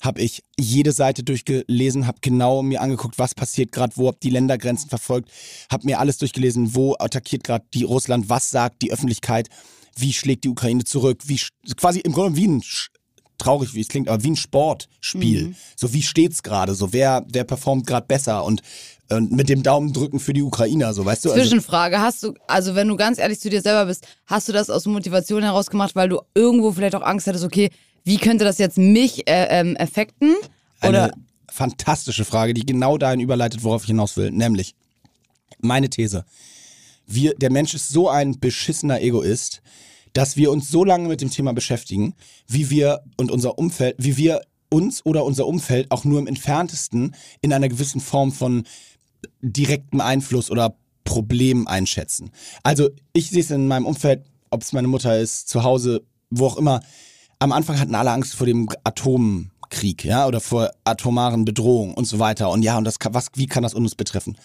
[0.00, 4.30] habe ich jede Seite durchgelesen, habe genau mir angeguckt, was passiert gerade, wo, hab die
[4.30, 5.30] Ländergrenzen verfolgt,
[5.70, 9.48] habe mir alles durchgelesen, wo attackiert gerade die Russland, was sagt die Öffentlichkeit,
[9.96, 11.40] wie schlägt die Ukraine zurück, wie
[11.76, 12.62] quasi im Grunde wie ein
[13.38, 15.54] traurig wie es klingt, aber wie ein Sportspiel.
[15.76, 18.62] So wie steht's gerade, so wer wer performt gerade besser und
[19.12, 21.30] und mit dem Daumen drücken für die Ukrainer, so weißt du?
[21.30, 24.52] Also, Zwischenfrage, hast du, also wenn du ganz ehrlich zu dir selber bist, hast du
[24.52, 27.70] das aus Motivation heraus gemacht, weil du irgendwo vielleicht auch Angst hattest, okay,
[28.04, 30.34] wie könnte das jetzt mich äh, ähm, affekten?
[30.82, 31.12] Oder eine
[31.48, 34.30] fantastische Frage, die genau dahin überleitet, worauf ich hinaus will.
[34.30, 34.74] Nämlich,
[35.60, 36.24] meine These.
[37.06, 39.62] Wir, der Mensch ist so ein beschissener Egoist,
[40.12, 42.14] dass wir uns so lange mit dem Thema beschäftigen,
[42.46, 47.14] wie wir und unser Umfeld, wie wir uns oder unser Umfeld auch nur im entferntesten
[47.42, 48.64] in einer gewissen Form von
[49.42, 52.30] direktem Einfluss oder Problem einschätzen.
[52.62, 56.46] Also ich sehe es in meinem Umfeld, ob es meine Mutter ist, zu Hause, wo
[56.46, 56.80] auch immer.
[57.42, 62.18] Am Anfang hatten alle Angst vor dem Atomkrieg, ja, oder vor atomaren Bedrohungen und so
[62.18, 62.50] weiter.
[62.50, 64.36] Und ja, und das kann, was, wie kann das uns betreffen?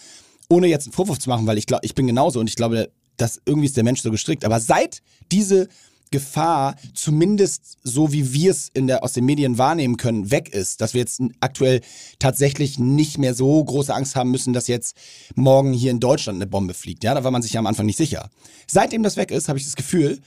[0.48, 2.90] Ohne jetzt einen Vorwurf zu machen, weil ich glaube, ich bin genauso und ich glaube,
[3.18, 4.46] dass irgendwie ist der Mensch so gestrickt.
[4.46, 5.68] Aber seit diese
[6.10, 10.80] Gefahr, zumindest so wie wir es in der, aus den Medien wahrnehmen können, weg ist.
[10.80, 11.82] Dass wir jetzt aktuell
[12.18, 14.96] tatsächlich nicht mehr so große Angst haben müssen, dass jetzt
[15.34, 17.04] morgen hier in Deutschland eine Bombe fliegt.
[17.04, 18.30] Ja, da war man sich ja am Anfang nicht sicher.
[18.66, 20.20] Seitdem das weg ist, habe ich das Gefühl,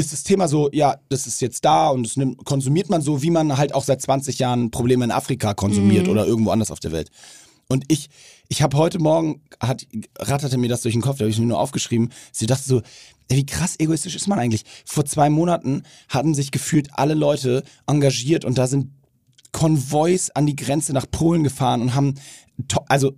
[0.00, 3.22] ist das Thema so, ja, das ist jetzt da und das nimmt, konsumiert man so,
[3.22, 6.12] wie man halt auch seit 20 Jahren Probleme in Afrika konsumiert mhm.
[6.12, 7.10] oder irgendwo anders auf der Welt.
[7.68, 8.08] Und ich,
[8.48, 9.86] ich habe heute Morgen, hat,
[10.18, 12.82] ratterte mir das durch den Kopf, da habe ich mir nur aufgeschrieben, sie dachte so,
[13.28, 14.64] wie krass egoistisch ist man eigentlich?
[14.84, 18.90] Vor zwei Monaten hatten sich gefühlt alle Leute engagiert und da sind
[19.52, 22.14] Konvois an die Grenze nach Polen gefahren und haben,
[22.88, 23.12] also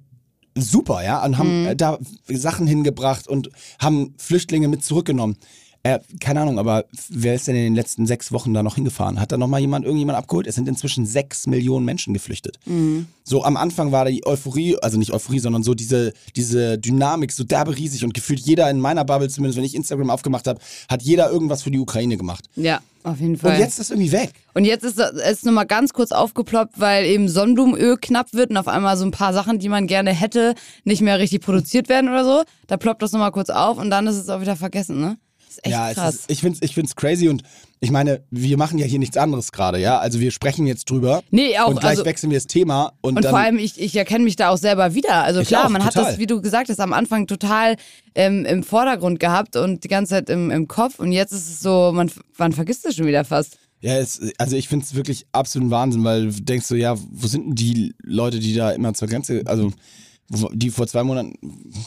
[0.54, 1.76] super, ja, und haben mhm.
[1.76, 5.36] da Sachen hingebracht und haben Flüchtlinge mit zurückgenommen.
[5.84, 9.18] Äh, keine Ahnung, aber wer ist denn in den letzten sechs Wochen da noch hingefahren?
[9.18, 10.46] Hat da noch mal jemand, irgendjemand abgeholt?
[10.46, 12.60] Es sind inzwischen sechs Millionen Menschen geflüchtet.
[12.66, 13.06] Mhm.
[13.24, 17.42] So am Anfang war die Euphorie, also nicht Euphorie, sondern so diese, diese Dynamik so
[17.42, 21.02] derbe riesig und gefühlt jeder in meiner Bubble, zumindest wenn ich Instagram aufgemacht habe, hat
[21.02, 22.44] jeder irgendwas für die Ukraine gemacht.
[22.54, 23.54] Ja, auf jeden Fall.
[23.54, 24.34] Und jetzt ist das irgendwie weg.
[24.54, 28.68] Und jetzt ist es nochmal ganz kurz aufgeploppt, weil eben Sonnenblumenöl knapp wird und auf
[28.68, 32.24] einmal so ein paar Sachen, die man gerne hätte, nicht mehr richtig produziert werden oder
[32.24, 32.42] so.
[32.68, 35.16] Da ploppt das nochmal kurz auf und dann ist es auch wieder vergessen, ne?
[35.52, 36.14] Ist echt ja, krass.
[36.14, 37.42] Ist, ich finde es ich find's crazy und
[37.80, 39.98] ich meine, wir machen ja hier nichts anderes gerade, ja?
[39.98, 41.22] Also wir sprechen jetzt drüber.
[41.30, 41.68] Nee, auch.
[41.68, 42.92] Und gleich also, wechseln wir das Thema.
[43.00, 45.24] Und, und dann, vor allem, ich, ich erkenne mich da auch selber wieder.
[45.24, 46.04] Also klar, auch, man total.
[46.04, 47.76] hat das, wie du gesagt hast, am Anfang total
[48.14, 51.00] ähm, im Vordergrund gehabt und die ganze Zeit im, im Kopf.
[51.00, 53.58] Und jetzt ist es so, man, man vergisst es schon wieder fast.
[53.80, 57.26] Ja, es, also ich finde es wirklich absolut Wahnsinn, weil du denkst so, ja, wo
[57.26, 59.72] sind denn die Leute, die da immer zur Grenze, also
[60.28, 61.34] die vor zwei Monaten,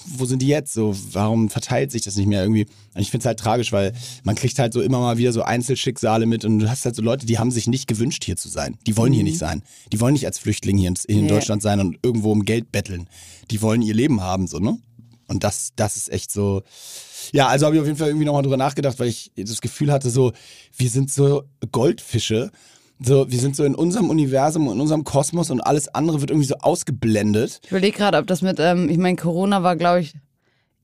[0.06, 0.74] wo sind die jetzt?
[0.74, 2.68] So, warum verteilt sich das nicht mehr irgendwie?
[2.94, 3.94] Und ich finde es halt tragisch, weil
[4.24, 7.02] man kriegt halt so immer mal wieder so Einzelschicksale mit und du hast halt so
[7.02, 8.78] Leute, die haben sich nicht gewünscht, hier zu sein.
[8.86, 9.16] Die wollen mhm.
[9.16, 9.64] hier nicht sein.
[9.92, 11.28] Die wollen nicht als Flüchtling hier in, in nee.
[11.28, 13.10] Deutschland sein und irgendwo um Geld betteln.
[13.50, 14.78] Die wollen ihr Leben haben, so, ne?
[15.28, 16.62] Und das, das ist echt so.
[17.32, 19.92] Ja, also habe ich auf jeden Fall irgendwie nochmal drüber nachgedacht, weil ich das Gefühl
[19.92, 20.34] hatte, so,
[20.78, 22.52] wir sind so Goldfische
[23.00, 26.48] so, wir sind so in unserem Universum, in unserem Kosmos und alles andere wird irgendwie
[26.48, 27.60] so ausgeblendet.
[27.64, 30.14] Ich überlege gerade, ob das mit, ähm, ich meine, Corona war, glaube ich,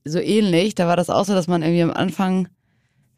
[0.04, 0.74] so ähnlich.
[0.74, 2.48] Da war das auch so, dass man irgendwie am Anfang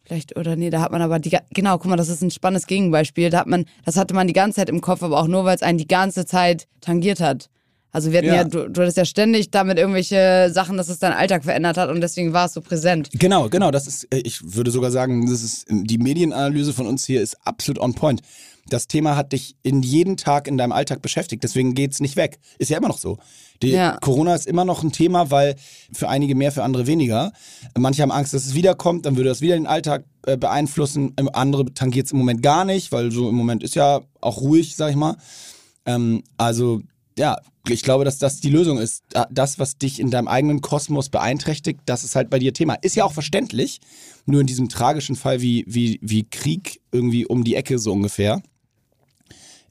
[0.05, 2.67] vielleicht oder nee, da hat man aber die genau, guck mal, das ist ein spannendes
[2.67, 3.31] Gegenbeispiel.
[3.31, 5.57] Da hat man, das hatte man die ganze Zeit im Kopf, aber auch nur, weil
[5.57, 7.49] es einen die ganze Zeit tangiert hat.
[7.91, 10.99] Also wir hatten ja, ja du, du hattest ja ständig damit irgendwelche Sachen, dass es
[10.99, 13.09] deinen Alltag verändert hat und deswegen war es so präsent.
[13.13, 13.71] Genau, genau.
[13.71, 17.37] Das ist, äh, ich würde sogar sagen, das ist die Medienanalyse von uns hier ist
[17.47, 18.21] absolut on point.
[18.69, 22.17] Das Thema hat dich in jeden Tag in deinem Alltag beschäftigt, deswegen geht es nicht
[22.17, 22.39] weg.
[22.59, 23.19] Ist ja immer noch so.
[23.63, 23.97] Die ja.
[24.01, 25.57] Corona ist immer noch ein Thema, weil
[25.93, 27.33] für einige mehr, für andere weniger.
[27.77, 31.15] Manche haben Angst, dass es wiederkommt, dann würde das wieder den Alltag äh, beeinflussen.
[31.33, 34.77] Andere tangiert es im Moment gar nicht, weil so im Moment ist ja auch ruhig,
[34.77, 35.17] sag ich mal.
[35.87, 36.81] Ähm, also
[37.19, 37.37] ja,
[37.69, 39.05] ich glaube, dass das die Lösung ist.
[39.31, 42.75] Das, was dich in deinem eigenen Kosmos beeinträchtigt, das ist halt bei dir Thema.
[42.75, 43.81] Ist ja auch verständlich.
[44.27, 48.43] Nur in diesem tragischen Fall wie, wie, wie Krieg irgendwie um die Ecke so ungefähr,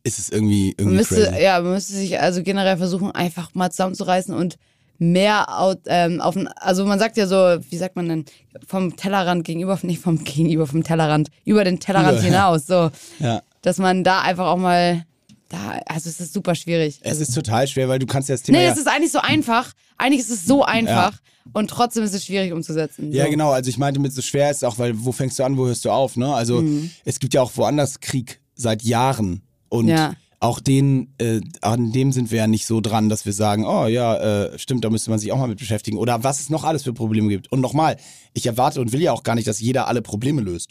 [0.03, 1.43] ist es irgendwie, irgendwie man müsste, crazy.
[1.43, 4.57] Ja, man müsste sich also generell versuchen, einfach mal zusammenzureißen und
[4.99, 7.35] mehr out, ähm, auf also man sagt ja so,
[7.69, 8.25] wie sagt man denn,
[8.67, 12.91] vom Tellerrand gegenüber, nicht vom gegenüber, vom Tellerrand, über den Tellerrand über, hinaus, so.
[13.19, 13.41] Ja.
[13.61, 15.05] Dass man da einfach auch mal
[15.49, 16.99] da, also es ist super schwierig.
[17.01, 18.57] Es ist total schwer, weil du kannst ja das Thema.
[18.57, 19.71] Nee, ja es ist eigentlich so einfach.
[19.97, 21.13] Eigentlich ist es so einfach.
[21.13, 21.51] Ja.
[21.53, 23.11] Und trotzdem ist es schwierig umzusetzen.
[23.11, 23.51] Ja, genau.
[23.51, 25.85] Also ich meinte mit so schwer ist auch, weil wo fängst du an, wo hörst
[25.85, 26.33] du auf, ne?
[26.33, 26.89] Also mhm.
[27.05, 29.43] es gibt ja auch woanders Krieg seit Jahren.
[29.73, 30.13] Und ja.
[30.39, 33.87] auch den, äh, an dem sind wir ja nicht so dran, dass wir sagen, oh
[33.87, 35.97] ja, äh, stimmt, da müsste man sich auch mal mit beschäftigen.
[35.97, 37.51] Oder was es noch alles für Probleme gibt.
[37.51, 37.97] Und nochmal,
[38.33, 40.69] ich erwarte und will ja auch gar nicht, dass jeder alle Probleme löst.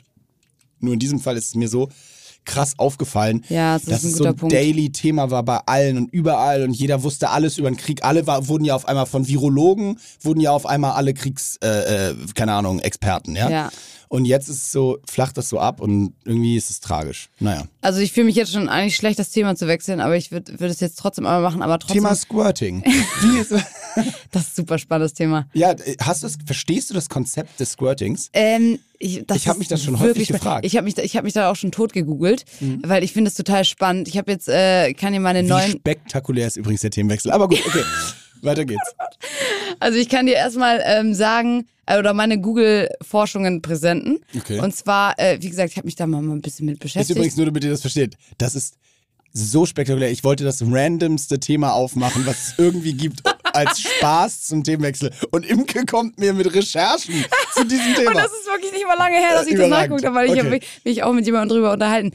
[0.79, 1.89] Nur in diesem Fall ist es mir so,
[2.45, 4.37] krass aufgefallen, ja, das dass es so ein.
[4.37, 8.05] Daily-Thema war bei allen und überall und jeder wusste alles über den Krieg.
[8.05, 12.11] Alle war, wurden ja auf einmal von Virologen, wurden ja auf einmal alle Kriegs, äh,
[12.11, 13.49] äh, keine Ahnung, Experten, ja.
[13.49, 13.71] ja.
[14.13, 17.31] Und jetzt ist es so, flacht das so ab und irgendwie ist es tragisch.
[17.41, 17.65] Naja.
[17.81, 20.61] Also ich fühle mich jetzt schon eigentlich schlecht, das Thema zu wechseln, aber ich würde
[20.61, 22.03] würd es jetzt trotzdem einmal machen, aber trotzdem.
[22.03, 22.83] Thema Squirting.
[23.41, 23.53] Ist
[24.31, 25.49] das ist ein super spannendes Thema.
[25.55, 28.29] Ja, hast du das, verstehst du das Konzept des Squirtings?
[28.35, 30.67] Ähm, ich, ich habe mich das schon häufig gefragt.
[30.67, 32.83] Ich habe mich, ich hab mich da auch schon tot gegoogelt, mhm.
[32.85, 34.09] weil ich finde es total spannend.
[34.09, 35.71] Ich habe jetzt, äh, kann dir meine Wie neuen.
[35.71, 37.31] Spektakulär ist übrigens der Themenwechsel.
[37.31, 37.83] Aber gut, okay.
[38.43, 38.95] Weiter geht's.
[39.81, 44.21] Also ich kann dir erstmal ähm, sagen, äh, oder meine Google-Forschungen präsenten.
[44.37, 44.61] Okay.
[44.61, 47.11] Und zwar, äh, wie gesagt, ich habe mich da mal, ein bisschen mit beschäftigt.
[47.11, 48.77] Ist übrigens nur, damit ihr das versteht, das ist
[49.33, 50.11] so spektakulär.
[50.11, 53.23] Ich wollte das randomste Thema aufmachen, was es irgendwie gibt,
[53.55, 55.11] als Spaß zum Themenwechsel.
[55.31, 57.25] Und Imke kommt mir mit Recherchen
[57.55, 58.11] zu diesem Thema.
[58.11, 60.33] Und das ist wirklich nicht mal lange her, dass ich das nachgeguckt habe, weil ich
[60.33, 60.41] Okay.
[60.41, 62.13] habe mich, mich auch mit jemandem drüber unterhalten.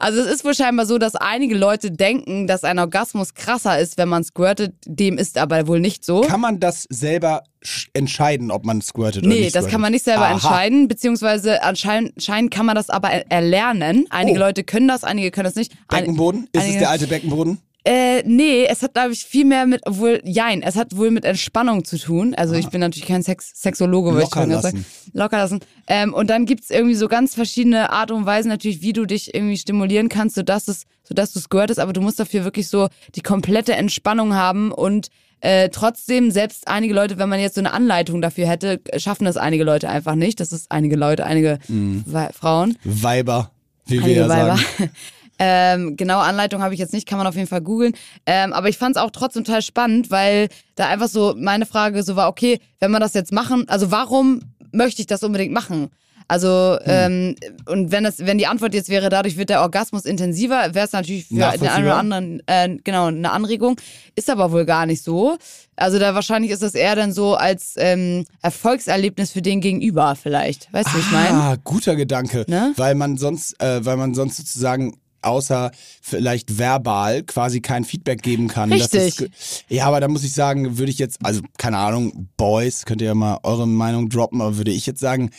[0.00, 3.98] Also es ist wohl scheinbar so, dass einige Leute denken, dass ein Orgasmus krasser ist,
[3.98, 4.74] wenn man squirtet.
[4.86, 6.22] Dem ist aber wohl nicht so.
[6.22, 9.72] Kann man das selber sch- entscheiden, ob man squirtet oder Nee, nicht das squirtet?
[9.72, 10.32] kann man nicht selber Aha.
[10.32, 14.06] entscheiden, beziehungsweise anscheinend kann man das aber er- erlernen.
[14.08, 14.40] Einige Oh.
[14.40, 15.72] Leute können das, einige können das nicht.
[15.88, 16.48] Ein- Beckenboden?
[16.52, 17.58] Ist es der alte Beckenboden?
[17.84, 21.24] Äh, nee, es hat, glaube ich, viel mehr mit, obwohl, jein, es hat wohl mit
[21.24, 22.34] Entspannung zu tun.
[22.34, 24.62] Also ich bin natürlich kein Sex Sexologe, würde ich Locker schon lassen.
[24.62, 24.84] sagen.
[25.14, 25.60] Locker lassen.
[25.86, 29.34] Ähm, und dann gibt's irgendwie so ganz verschiedene Art und Weisen natürlich, wie du dich
[29.34, 33.22] irgendwie stimulieren kannst, sodass es, sodass du squirtest, aber du musst dafür wirklich so die
[33.22, 35.08] komplette Entspannung haben und
[35.42, 39.38] äh, trotzdem, selbst einige Leute, wenn man jetzt so eine Anleitung dafür hätte, schaffen das
[39.38, 40.38] einige Leute einfach nicht.
[40.38, 42.76] Das ist einige Leute, einige Wei- Frauen.
[42.84, 43.50] Weiber,
[43.86, 44.56] wie wir Einige ja Weiber.
[44.58, 44.90] sagen.
[45.42, 47.94] Ähm, genaue Anleitung habe ich jetzt nicht, kann man auf jeden Fall googeln.
[48.26, 52.02] Ähm, aber ich fand es auch trotzdem total spannend, weil da einfach so meine Frage
[52.02, 55.90] so war, okay, wenn wir das jetzt machen, also warum möchte ich das unbedingt machen?
[56.28, 57.34] Also, ähm,
[57.66, 60.92] und wenn das, wenn die Antwort jetzt wäre, dadurch wird der Orgasmus intensiver, wäre es
[60.92, 63.80] natürlich für den einen oder anderen, äh, genau, eine Anregung.
[64.14, 65.38] Ist aber wohl gar nicht so.
[65.74, 70.72] Also da wahrscheinlich ist das eher dann so als ähm, Erfolgserlebnis für den Gegenüber vielleicht.
[70.72, 71.30] Weißt du, wie ich meine?
[71.30, 72.44] Ah, guter Gedanke.
[72.46, 72.74] Ne?
[72.76, 78.48] Weil man sonst, äh, weil man sonst sozusagen außer vielleicht verbal quasi kein Feedback geben
[78.48, 78.72] kann.
[78.72, 79.16] Richtig.
[79.16, 79.28] ge-
[79.68, 83.08] ja, aber da muss ich sagen, würde ich jetzt, also keine Ahnung, Boys, könnt ihr
[83.08, 85.30] ja mal eure Meinung droppen, aber würde ich jetzt sagen,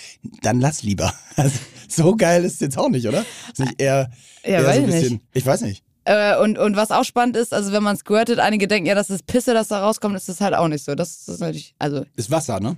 [0.41, 1.13] dann lass lieber.
[1.37, 3.25] Also, so geil ist es jetzt auch nicht, oder?
[3.51, 4.09] Ist nicht eher,
[4.43, 5.01] Ja, eher weiß so ein ich nicht.
[5.03, 5.83] bisschen, ich weiß nicht.
[6.03, 9.09] Äh, und, und was auch spannend ist, also wenn man squirtet, einige denken ja, das
[9.09, 10.93] ist Pisse, das da rauskommt, ist das halt auch nicht so.
[10.95, 12.75] Das ist natürlich, also Ist Wasser, ne?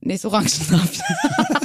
[0.00, 1.00] nicht so Orangensaft.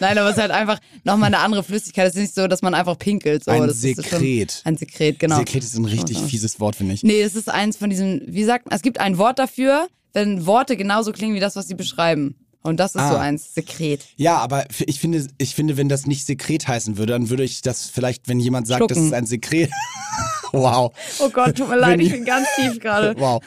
[0.00, 2.06] Nein, aber es ist halt einfach nochmal eine andere Flüssigkeit.
[2.08, 3.44] Es ist nicht so, dass man einfach pinkelt.
[3.44, 3.50] So.
[3.50, 4.60] Ein das ist schon- Sekret.
[4.64, 5.38] Ein Sekret, genau.
[5.38, 7.02] Sekret ist ein richtig fieses Wort, finde ich.
[7.02, 10.46] Nee, es ist eins von diesen, wie sagt man, es gibt ein Wort dafür, wenn
[10.46, 12.36] Worte genauso klingen wie das, was sie beschreiben.
[12.62, 13.10] Und das ist Ah.
[13.12, 14.00] so eins, Sekret.
[14.16, 17.62] Ja, aber ich finde, ich finde, wenn das nicht Sekret heißen würde, dann würde ich
[17.62, 19.06] das vielleicht, wenn jemand sagt, das Schlucken.
[19.06, 19.70] ist ein Sekret.
[20.52, 20.92] wow.
[21.20, 23.14] Oh Gott, tut mir leid, ich bin ganz tief gerade.
[23.20, 23.40] Wow.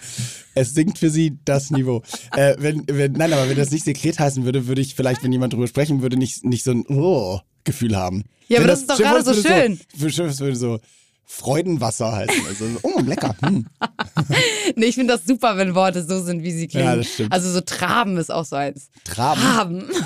[0.60, 2.04] Es sinkt für sie das Niveau.
[2.36, 5.32] äh, wenn, wenn, nein, aber wenn das nicht Sekret heißen würde, würde ich vielleicht, wenn
[5.32, 8.24] jemand drüber sprechen würde, nicht, nicht so ein oh, Gefühl haben.
[8.48, 9.80] Ja, Wenn aber das ist doch gerade so schön.
[9.96, 10.80] So, würde- es würde so
[11.26, 12.44] Freudenwasser heißen.
[12.48, 13.36] Also, oh, lecker.
[13.42, 13.68] Hm.
[14.76, 16.88] Nee, ich finde das super, wenn Worte so sind, wie sie klingen.
[16.88, 17.32] Ja, das stimmt.
[17.32, 18.90] Also so Traben ist auch so eins.
[19.04, 19.42] Traben.
[19.42, 19.84] Traben.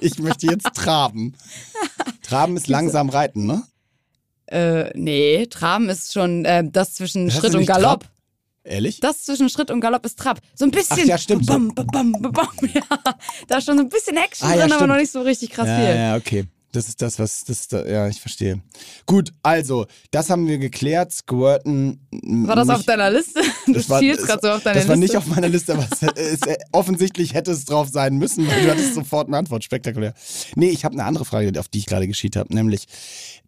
[0.00, 1.34] Ich möchte jetzt traben.
[2.22, 3.62] Traben ist langsam reiten, ne?
[4.46, 8.00] Äh, nee, Traben ist schon äh, das zwischen Heißt Schritt das und Galopp.
[8.00, 8.12] Trab?
[8.64, 9.00] Ehrlich?
[9.00, 10.38] Das zwischen Schritt und Galopp ist Trab.
[10.54, 10.98] So ein bisschen.
[11.02, 11.46] Ach ja, stimmt.
[11.46, 12.48] Bam, bam, bam.
[12.74, 12.82] Ja,
[13.48, 14.88] da ist schon so ein bisschen Action Ah, ja, drin, aber stimmt.
[14.90, 15.96] noch nicht so richtig krass Ja, viel.
[15.96, 16.44] ja, okay.
[16.72, 18.60] Das ist das, was, das ist ja, ich verstehe.
[19.04, 21.10] Gut, also, das haben wir geklärt.
[21.12, 22.06] Squirten.
[22.12, 23.40] War das nicht, auf deiner Liste?
[23.66, 25.18] Du das war, das, gerade so auf deine das war nicht Liste.
[25.18, 28.70] auf meiner Liste, aber es, es, äh, offensichtlich hätte es drauf sein müssen, weil du
[28.70, 29.64] hattest sofort eine Antwort.
[29.64, 30.14] Spektakulär.
[30.54, 32.86] Nee, ich habe eine andere Frage, auf die ich gerade geschielt habe, nämlich,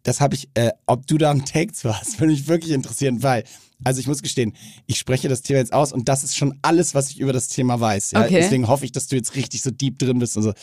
[0.03, 3.23] das habe ich, äh, ob du da einen Take zu hast, würde mich wirklich interessieren,
[3.23, 3.45] weil,
[3.83, 4.53] also ich muss gestehen,
[4.87, 7.47] ich spreche das Thema jetzt aus und das ist schon alles, was ich über das
[7.47, 8.11] Thema weiß.
[8.11, 8.25] Ja?
[8.25, 8.35] Okay.
[8.35, 10.53] Deswegen hoffe ich, dass du jetzt richtig so deep drin bist und so.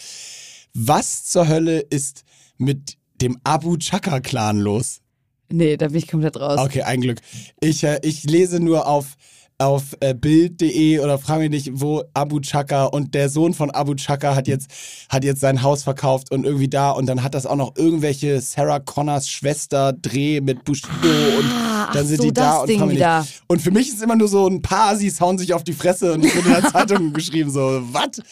[0.74, 2.24] Was zur Hölle ist
[2.58, 5.00] mit dem Abu Chaka Clan los?
[5.52, 6.60] Nee, da bin ich komplett raus.
[6.60, 7.20] Okay, ein Glück.
[7.60, 9.16] Ich, äh, ich lese nur auf,
[9.60, 13.94] auf äh, Bild.de oder frage mich nicht, wo Abu Chaka und der Sohn von Abu
[13.94, 14.70] Chaka hat jetzt,
[15.08, 18.40] hat jetzt sein Haus verkauft und irgendwie da und dann hat das auch noch irgendwelche
[18.40, 20.88] Sarah Connors Schwester Dreh mit Bushido
[21.38, 23.20] und ach dann sind so, die da das und Ding frage mich wieder.
[23.20, 23.42] nicht.
[23.48, 26.12] Und für mich ist immer nur so ein paar, sie hauen sich auf die Fresse
[26.12, 28.22] und ich bin in der Zeitung geschrieben so, was?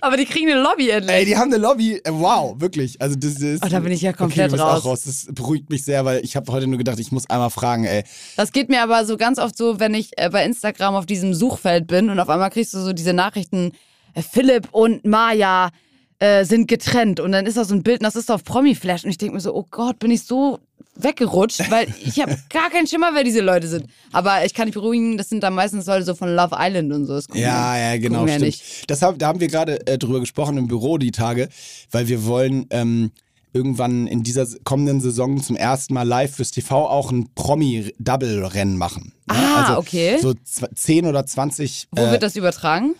[0.00, 1.14] Aber die kriegen eine Lobby endlich.
[1.14, 2.00] Ey, die haben eine Lobby.
[2.04, 3.00] Äh, Wow, wirklich.
[3.02, 3.64] Also das ist.
[3.64, 4.80] Oh, da bin ich ja komplett okay, raus.
[4.80, 5.02] Auch raus.
[5.04, 8.04] Das beruhigt mich sehr, weil ich habe heute nur gedacht, ich muss einmal fragen, ey.
[8.36, 11.34] Das geht mir aber so ganz oft so, wenn ich äh, bei Instagram auf diesem
[11.34, 13.72] Suchfeld bin und auf einmal kriegst du so diese Nachrichten,
[14.14, 15.70] äh, Philipp und Maya
[16.18, 19.04] äh, sind getrennt und dann ist da so ein Bild und das ist auf Promi-Flash
[19.04, 20.58] und ich denke mir so, oh Gott, bin ich so
[20.96, 23.86] weggerutscht, weil ich habe gar keinen Schimmer, wer diese Leute sind.
[24.12, 27.06] Aber ich kann dich beruhigen, das sind dann meistens Leute so von Love Island und
[27.06, 27.14] so.
[27.14, 28.42] Das Ja, ja, genau, stimmt.
[28.42, 28.90] nicht.
[28.90, 31.48] Das hab, da haben wir gerade äh, drüber gesprochen im Büro die Tage,
[31.90, 33.10] weil wir wollen ähm,
[33.54, 39.12] irgendwann in dieser kommenden Saison zum ersten Mal live fürs TV auch ein Promi-Double-Rennen machen.
[39.28, 39.34] ne?
[39.36, 40.18] Ah, also okay.
[40.20, 41.88] So zw- 10 oder 20.
[41.92, 42.94] Wo äh, wird das übertragen?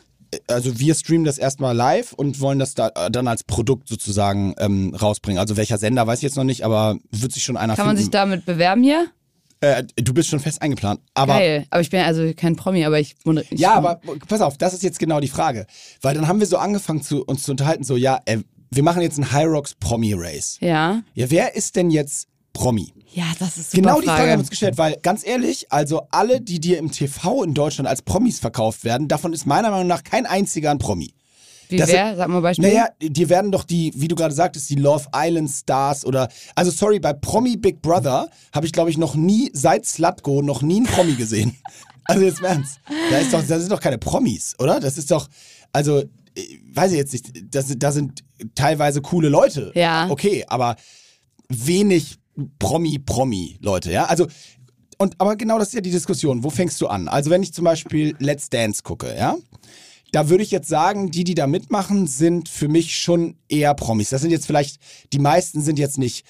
[0.49, 4.55] also wir streamen das erstmal live und wollen das da, äh, dann als Produkt sozusagen
[4.59, 5.39] ähm, rausbringen.
[5.39, 7.95] Also welcher Sender weiß ich jetzt noch nicht, aber wird sich schon einer Kann man
[7.97, 8.05] finden.
[8.07, 9.07] sich damit bewerben hier?
[9.61, 11.01] äh, du bist schon fest eingeplant.
[11.15, 11.67] Aber Geil.
[11.71, 14.75] Aber ich bin also kein Promi, aber ich wundere ich Ja, aber pass auf, das
[14.75, 15.67] ist jetzt genau die Frage.
[16.03, 18.39] Weil dann haben wir so angefangen, zu, uns zu unterhalten, so, ja, äh,
[18.75, 20.59] wir machen jetzt ein High Rocks Promi Race.
[20.61, 21.03] Ja.
[21.15, 22.93] Ja, wer ist denn jetzt Promi?
[23.13, 24.31] Ja, das ist super Genau die Frage Frage.
[24.33, 27.89] haben wir uns gestellt, weil ganz ehrlich, also alle, die dir im TV in Deutschland
[27.89, 31.15] als Promis verkauft werden, davon ist meiner Meinung nach kein einziger ein Promi.
[31.69, 32.17] Wie das wer?
[32.17, 32.69] Sag mal ein Beispiel.
[32.69, 36.71] Naja, dir werden doch die, wie du gerade sagtest, die Love Island Stars oder, also
[36.71, 40.77] sorry, bei Promi Big Brother habe ich glaube ich noch nie, seit Slutgo, noch nie
[40.77, 41.57] einen Promi gesehen.
[42.07, 42.81] Also jetzt im Ernst.
[43.11, 44.79] Da, ist doch, das sind doch keine Promis, oder?
[44.79, 45.27] Das ist doch,
[45.73, 46.03] also,
[46.35, 48.23] ich weiß ich jetzt nicht, das, da sind
[48.55, 49.73] teilweise coole Leute.
[49.75, 50.09] Ja.
[50.11, 50.77] Okay, aber
[51.49, 52.17] wenig
[52.59, 54.05] Promi-Promi-Leute, ja?
[54.07, 54.27] Also,
[54.99, 56.45] und, aber genau das ist ja die Diskussion.
[56.45, 57.09] Wo fängst du an?
[57.09, 59.37] Also, wenn ich zum Beispiel Let's Dance gucke, ja?
[60.13, 64.11] Da würde ich jetzt sagen, die, die da mitmachen, sind für mich schon eher Promis.
[64.11, 64.81] Das sind jetzt vielleicht,
[65.13, 66.25] die meisten sind jetzt nicht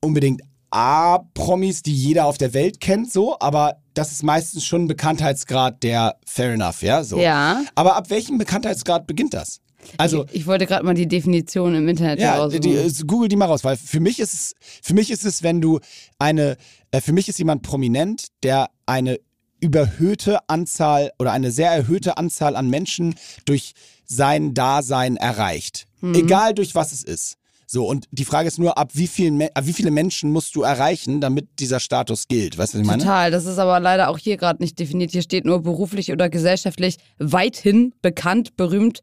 [0.00, 4.88] unbedingt A-Promis, die jeder auf der Welt kennt, so, aber das ist meistens schon ein
[4.88, 7.16] Bekanntheitsgrad, der fair enough, ja, so.
[7.16, 7.62] Ja.
[7.76, 9.60] Aber ab welchem Bekanntheitsgrad beginnt das?
[9.98, 12.62] Also, ich, ich wollte gerade mal die Definition im Internet ja, heraussuchen.
[12.62, 15.42] die, äh, google die mal raus, weil für mich ist es, für mich ist es,
[15.42, 15.80] wenn du
[16.18, 16.56] eine,
[16.90, 19.18] äh, für mich ist jemand prominent, der eine
[19.60, 23.14] überhöhte Anzahl oder eine sehr erhöhte Anzahl an Menschen
[23.46, 23.72] durch
[24.04, 25.86] sein Dasein erreicht.
[26.02, 27.38] Egal durch was es ist.
[27.66, 30.62] So, und die Frage ist nur, ab wie, vielen, ab wie viele Menschen musst du
[30.62, 32.58] erreichen, damit dieser Status gilt?
[32.58, 33.02] Weißt du, was ich meine?
[33.02, 35.12] Total, das ist aber leider auch hier gerade nicht definiert.
[35.12, 39.00] Hier steht nur beruflich oder gesellschaftlich weithin bekannt, berühmt,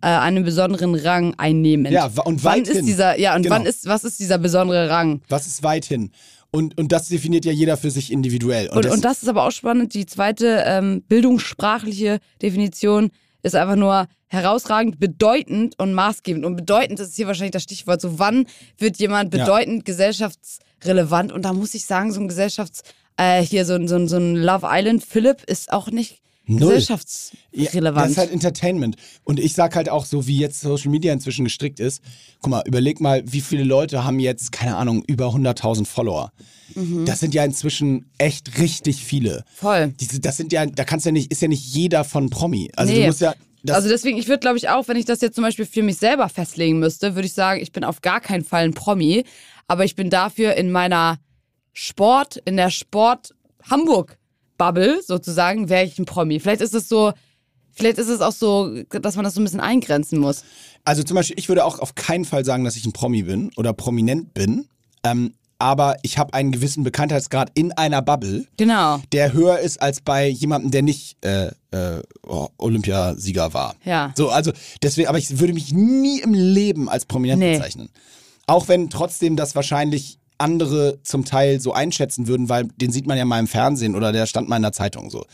[0.00, 1.90] äh, einen besonderen Rang einnehmen.
[1.92, 2.76] Ja, und wann weithin.
[2.78, 3.54] ist dieser, ja, und Genau.
[3.56, 5.20] wann ist, was ist dieser besondere Rang?
[5.28, 6.10] Was ist weithin?
[6.50, 8.68] Und, und das definiert ja jeder für sich individuell.
[8.68, 9.94] Und, das, und das ist aber auch spannend.
[9.94, 13.10] Die zweite ähm, bildungssprachliche Definition
[13.42, 16.44] ist einfach nur herausragend, bedeutend und maßgebend.
[16.44, 18.00] Und bedeutend ist hier wahrscheinlich das Stichwort.
[18.00, 18.46] So, wann
[18.78, 19.44] wird jemand Ja.
[19.44, 21.32] bedeutend gesellschaftsrelevant?
[21.32, 22.82] Und da muss ich sagen, so ein Gesellschafts-,
[23.16, 26.60] äh, hier so, ein- so, so ein Love Island Philipp ist auch nicht Null.
[26.60, 28.04] Ja, gesellschaftsrelevant.
[28.04, 28.96] das ist halt Entertainment.
[29.24, 32.02] Und ich sag halt auch so, wie jetzt Social Media inzwischen gestrickt ist.
[32.40, 36.32] Guck mal, überleg mal, wie viele Leute haben jetzt, keine Ahnung, über 100.000 Follower.
[37.04, 39.44] Das sind ja inzwischen echt richtig viele.
[39.54, 39.94] Voll.
[40.00, 42.70] Diese, das sind ja, da kannst du ja nicht, ist ja nicht jeder von Promi.
[42.74, 43.06] Also du Nee.
[43.06, 43.34] musst ja,
[43.68, 45.98] also deswegen, ich würde glaube ich auch, wenn ich das jetzt zum Beispiel für mich
[45.98, 49.24] selber festlegen müsste, würde ich sagen, ich bin auf gar keinen Fall ein Promi,
[49.68, 51.18] aber ich bin dafür in meiner
[51.72, 53.34] Sport, in der Sport
[53.70, 54.18] Hamburg
[54.62, 56.38] Bubble sozusagen, wäre ich ein Promi.
[56.40, 57.12] Vielleicht ist es so,
[57.72, 60.44] vielleicht ist es auch so, dass man das so ein bisschen eingrenzen muss.
[60.84, 63.50] also zum Beispiel, ich würde auch auf keinen Fall sagen, dass ich ein Promi bin
[63.56, 64.66] oder prominent bin.
[65.04, 68.46] Ähm, aber ich habe einen gewissen Bekanntheitsgrad in einer Bubble.
[68.56, 69.00] Genau.
[69.12, 72.02] der höher ist als bei jemandem, der nicht äh, äh,
[72.58, 73.74] Olympiasieger war.
[73.84, 74.12] Ja.
[74.16, 77.56] So, also deswegen, aber ich würde mich nie im Leben als prominent Nee.
[77.56, 77.90] bezeichnen.
[78.46, 83.16] Auch wenn trotzdem das wahrscheinlich andere zum Teil so einschätzen würden, weil den sieht man
[83.16, 85.24] ja mal im Fernsehen oder der stand mal in der Zeitung so.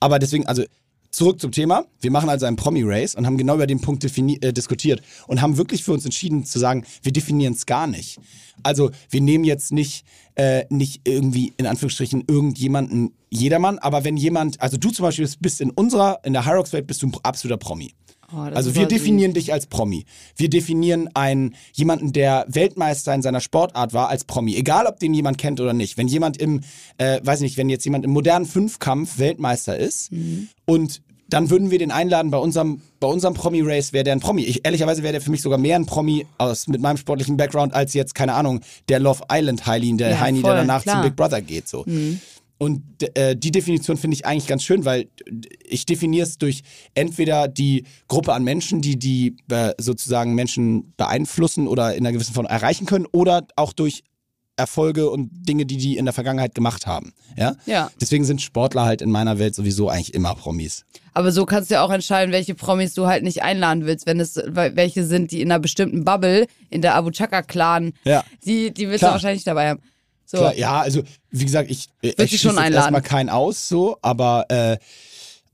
[0.00, 0.64] Aber deswegen, also
[1.10, 1.86] zurück zum Thema.
[2.00, 5.56] Wir machen also einen Promi-Race und haben genau über den Punkt äh, diskutiert und haben
[5.56, 8.18] wirklich für uns entschieden zu sagen, wir definieren es gar nicht.
[8.62, 14.60] Also wir nehmen jetzt nicht, äh, nicht irgendwie in Anführungsstrichen irgendjemanden, jedermann, aber wenn jemand,
[14.60, 17.58] also du zum Beispiel bist- bist in unserer, in der Hyrox-Welt bist du ein absoluter
[17.58, 17.94] Promi.
[18.32, 18.98] Oh, Also wir aber süß.
[18.98, 20.04] definieren dich als Promi.
[20.36, 24.56] Wir definieren einen jemanden, der Weltmeister in seiner Sportart war, als Promi.
[24.56, 25.96] Egal, ob den jemand kennt oder nicht.
[25.96, 26.62] Wenn jemand im,
[26.98, 30.48] äh, weiß nicht, wenn jetzt jemand im modernen Fünfkampf Weltmeister ist Mhm.
[30.64, 34.42] und dann würden wir den einladen bei unserem, bei unserem Promi-Race, wäre der ein Promi.
[34.44, 37.74] Ich, ehrlicherweise wäre der für mich sogar mehr ein Promi aus, mit meinem sportlichen Background
[37.74, 40.96] als jetzt, keine Ahnung, der Love Island Heilin, der Ja, Heini, voll, der danach klar.
[40.96, 41.00] Mhm.
[41.02, 41.66] zum Big Brother geht.
[41.68, 41.84] So.
[42.58, 42.82] Und
[43.16, 45.08] äh, die Definition finde ich eigentlich ganz schön, weil
[45.68, 46.62] ich definiere es durch
[46.94, 52.32] entweder die Gruppe an Menschen, die die äh, sozusagen Menschen beeinflussen oder in einer gewissen
[52.34, 54.04] Form erreichen können, oder auch durch
[54.58, 57.12] Erfolge und Dinge, die die in der Vergangenheit gemacht haben.
[57.36, 57.56] Ja.
[57.66, 57.90] Ja.
[58.00, 60.86] Deswegen sind Sportler halt in meiner Welt sowieso eigentlich immer Promis.
[61.12, 64.18] Aber so kannst du ja auch entscheiden, welche Promis du halt nicht einladen willst, wenn
[64.18, 68.24] es wel- welche sind, die in einer bestimmten Bubble, in der Abu Chaka-Clan, Ja.
[68.46, 69.10] die, die willst Klar.
[69.10, 69.80] du wahrscheinlich dabei haben.
[70.26, 70.38] So.
[70.38, 72.74] Klar, ja, also wie gesagt, ich, ich sie schon schließe jetzt einladen.
[72.74, 74.76] erstmal keinen aus, so, aber äh,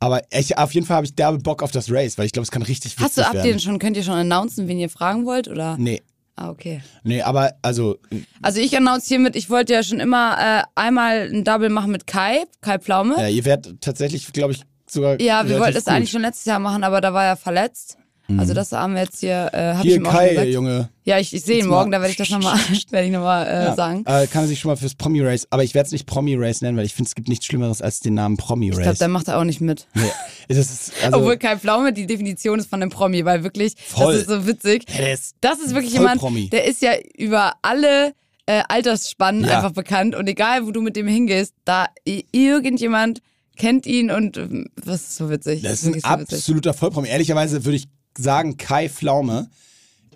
[0.01, 2.43] aber ich, auf jeden Fall habe ich derbe Bock auf das Race, weil ich glaube,
[2.45, 3.45] es kann richtig Hast du ab werden.
[3.47, 5.47] den schon, könnt ihr schon announcen, wen ihr fragen wollt?
[5.47, 5.77] Oder?
[5.79, 6.03] Nee,
[6.35, 6.83] Ah, okay.
[7.05, 7.99] nee, aber also
[8.41, 12.07] Also ich announce hiermit, ich wollte ja schon immer äh, einmal ein Double machen mit
[12.07, 13.15] Kai, Kai Pflaume.
[13.21, 15.21] Ja, ihr werdet tatsächlich, glaube ich, sogar.
[15.21, 17.99] ja, wir wollten es eigentlich schon letztes Jahr machen, aber da war er verletzt.
[18.39, 20.49] Also das haben wir jetzt hier, äh, hab ich Hier, schon Kai, gesagt.
[20.49, 20.89] Junge.
[21.05, 22.57] Ja, ich, ich sehe ihn morgen, da werde ich das nochmal
[22.91, 24.05] werd ich noch mal, äh, Ja, sagen.
[24.07, 26.77] Äh, kann er sich schon mal fürs Promi-Race, aber ich werde es nicht Promi-Race nennen,
[26.77, 29.39] weil ich finde, es gibt nichts Schlimmeres als den Namen Ich glaube, der macht er
[29.39, 29.87] auch nicht mit.
[29.95, 30.11] Nee,
[30.59, 34.13] ist, also, Obwohl Kai Pflaume die Definition ist von einem Promi, weil wirklich, Voll.
[34.13, 34.85] das ist so witzig.
[34.87, 36.49] Der ist Das ist wirklich jemand, Promi.
[36.51, 38.13] der ist ja über alle
[38.47, 39.57] äh, Altersspannen Ja.
[39.59, 41.87] einfach bekannt und egal, wo du mit dem hingehst, da
[42.33, 43.21] irgendjemand
[43.57, 45.63] kennt ihn und ähm, das ist so witzig.
[45.63, 46.05] das ist ein so witzig.
[46.07, 47.09] absoluter Vollpromi.
[47.09, 49.49] Ehrlicherweise würde ich sagen, Kai Pflaume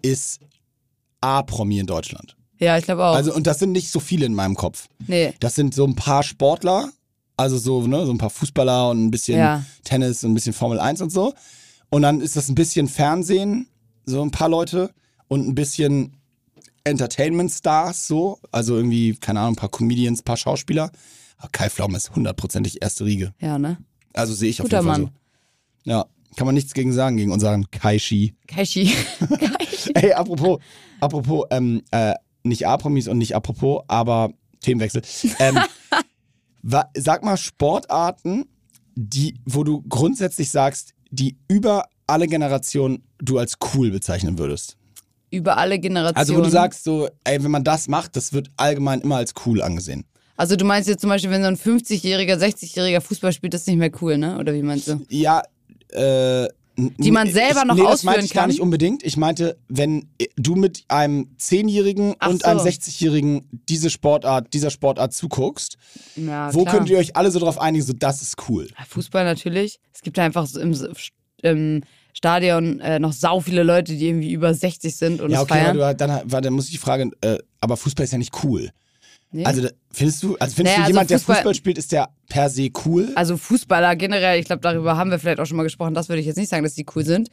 [0.03, 0.41] ist
[1.21, 2.37] A-Promi in Deutschland.
[2.59, 3.15] Ja, ich glaube auch.
[3.15, 4.89] Also, und das sind nicht so viele in meinem Kopf.
[5.07, 5.35] nee.
[5.41, 6.91] Das sind so ein paar Sportler,
[7.37, 9.65] also so, ne, so ein paar Fußballer und ein bisschen Ja.
[9.85, 11.35] Tennis und ein bisschen Formel 1 und so.
[11.91, 13.69] Und dann ist das ein bisschen Fernsehen,
[14.07, 14.91] so ein paar Leute
[15.29, 16.17] und ein bisschen
[16.85, 18.39] Entertainment Stars, so.
[18.53, 20.91] Also irgendwie, keine Ahnung, ein paar Comedians, ein paar Schauspieler.
[21.39, 23.35] Aber Kai Pflaume ist hundertprozentig erste Riege.
[23.41, 23.79] Ja, ne?
[24.15, 25.11] Also sehe ich auf Guter jeden Fall Mann.
[25.85, 25.91] so.
[25.91, 26.07] Ja,
[26.37, 28.35] kann man nichts gegen sagen, gegen unseren Kaishi.
[28.47, 28.95] Kaishi.
[29.95, 30.61] Ey, apropos,
[31.01, 34.31] apropos, ähm, äh, nicht A-Promis und nicht apropos, aber
[34.61, 35.03] Themenwechsel.
[35.39, 35.59] Ähm,
[36.95, 38.47] sag mal Sportarten,
[38.95, 44.77] die, wo du grundsätzlich sagst, die über alle Generationen du als cool bezeichnen würdest.
[45.31, 46.19] Über alle Generationen.
[46.19, 49.35] Also wo du sagst so, ey, wenn man das macht, das wird allgemein immer als
[49.45, 50.05] cool angesehen.
[50.37, 53.69] Also du meinst jetzt zum Beispiel, wenn so ein 50-jähriger, 60-jähriger Fußball spielt, das ist
[53.69, 54.39] nicht mehr cool, ne?
[54.39, 55.05] Oder wie meinst du?
[55.09, 55.43] Ja,
[55.93, 56.49] äh.
[56.79, 59.03] Die man selber ich, noch nee, das ausführen meinte ich gar nicht unbedingt.
[59.03, 62.49] Ich meinte, wenn du mit einem 10-Jährigen Ach und so.
[62.51, 65.79] einem 60-Jährigen diese Sportart, dieser Sportart zuguckst,
[66.17, 68.69] Ja, wo könnt ihr euch alle so drauf einigen, so das ist cool?
[68.91, 69.81] Fußball natürlich.
[69.95, 70.77] Es gibt einfach so im,
[71.41, 71.83] im
[72.13, 75.81] Stadion äh, noch sau viele Leute, die irgendwie über 60 sind und ja, okay, feiern.
[75.81, 78.71] aber du, dann, dann muss ich die Frage, äh, aber Fußball ist ja nicht cool.
[79.37, 79.45] Nee.
[79.45, 82.09] Also findest du, also findest Naja, du also jemand, der Fußball- Fußball spielt, ist der
[82.29, 83.13] per se cool?
[83.15, 85.95] Also Fußballer generell, ich glaube, darüber haben wir vielleicht auch schon mal gesprochen.
[85.95, 87.29] Das würde ich jetzt nicht sagen, dass die cool sind.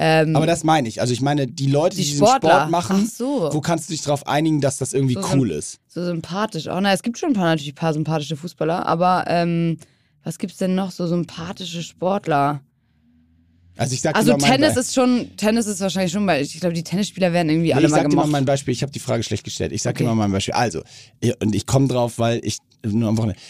[0.00, 1.00] Ähm, aber das meine ich.
[1.00, 2.24] Also ich meine, die Leute, die, Die diesen.
[2.26, 3.48] Sport machen, Ach so.
[3.52, 5.80] wo kannst du dich darauf einigen, dass das irgendwie So cool ist?
[5.88, 6.68] so sympathisch.
[6.68, 9.76] Auch na, es gibt schon ein paar natürlich ein paar sympathische Fußballer, aber ähm,
[10.22, 12.60] was gibt's denn noch so sympathische Sportler?
[13.78, 16.58] Also ich sag Also dir mal Tennis ist schon, Tennis ist wahrscheinlich schon, weil ich
[16.60, 18.32] glaube, die Tennisspieler werden irgendwie Nee, alle ich mal sag dir mal gemocht.
[18.32, 18.72] mein Beispiel.
[18.72, 19.72] Ich habe die Frage schlecht gestellt.
[19.72, 20.08] Ich sag dir Okay.
[20.08, 20.54] mal mein Beispiel.
[20.54, 20.82] Also,
[21.40, 23.40] und ich komme drauf, weil ich nur am Wochenende.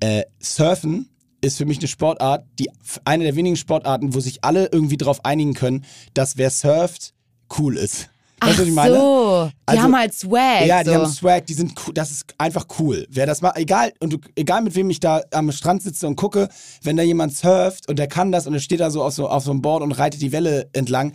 [0.00, 1.08] Äh, Surfen
[1.40, 2.70] ist für mich eine Sportart, die
[3.04, 5.84] eine der wenigen Sportarten, wo sich alle irgendwie drauf einigen können,
[6.14, 7.14] dass wer surft,
[7.58, 8.08] cool ist.
[8.46, 8.94] Weißt du, was ich meine?
[8.96, 10.66] so, die Also- haben halt Swag.
[10.66, 10.94] Ja, die so.
[10.96, 13.06] haben Swag, die sind cool, das ist einfach cool.
[13.10, 16.48] Wer das macht, egal, und egal mit wem ich da am Strand sitze und gucke,
[16.82, 19.28] wenn da jemand surft und der kann das und er steht da so auf so,
[19.28, 21.12] auf so einem Board und reitet die Welle entlang,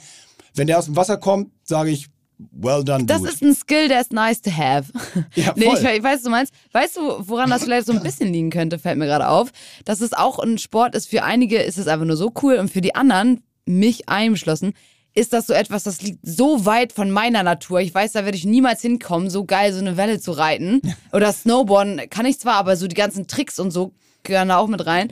[0.55, 2.07] wenn der aus dem Wasser kommt, sage ich,
[2.51, 3.31] well done, Das dude.
[3.31, 4.91] ist ein Skill, der ist nice to have.
[5.35, 6.53] Ja, nee, ich, ich weiß, du meinst.
[6.71, 9.49] Weißt du, woran das vielleicht so ein bisschen liegen könnte, fällt mir gerade auf.
[9.85, 12.69] Dass es auch ein Sport ist, für einige ist es einfach nur so cool und
[12.71, 14.73] für die anderen, mich eingeschlossen,
[15.17, 17.81] ist das so etwas, das liegt so weit von meiner Natur.
[17.81, 20.79] Ich weiß, da werde ich niemals hinkommen, so geil so eine Welle zu reiten.
[21.11, 24.67] Oder Snowboarden kann ich zwar, aber so die ganzen Tricks und so gehören da auch
[24.67, 25.11] mit rein.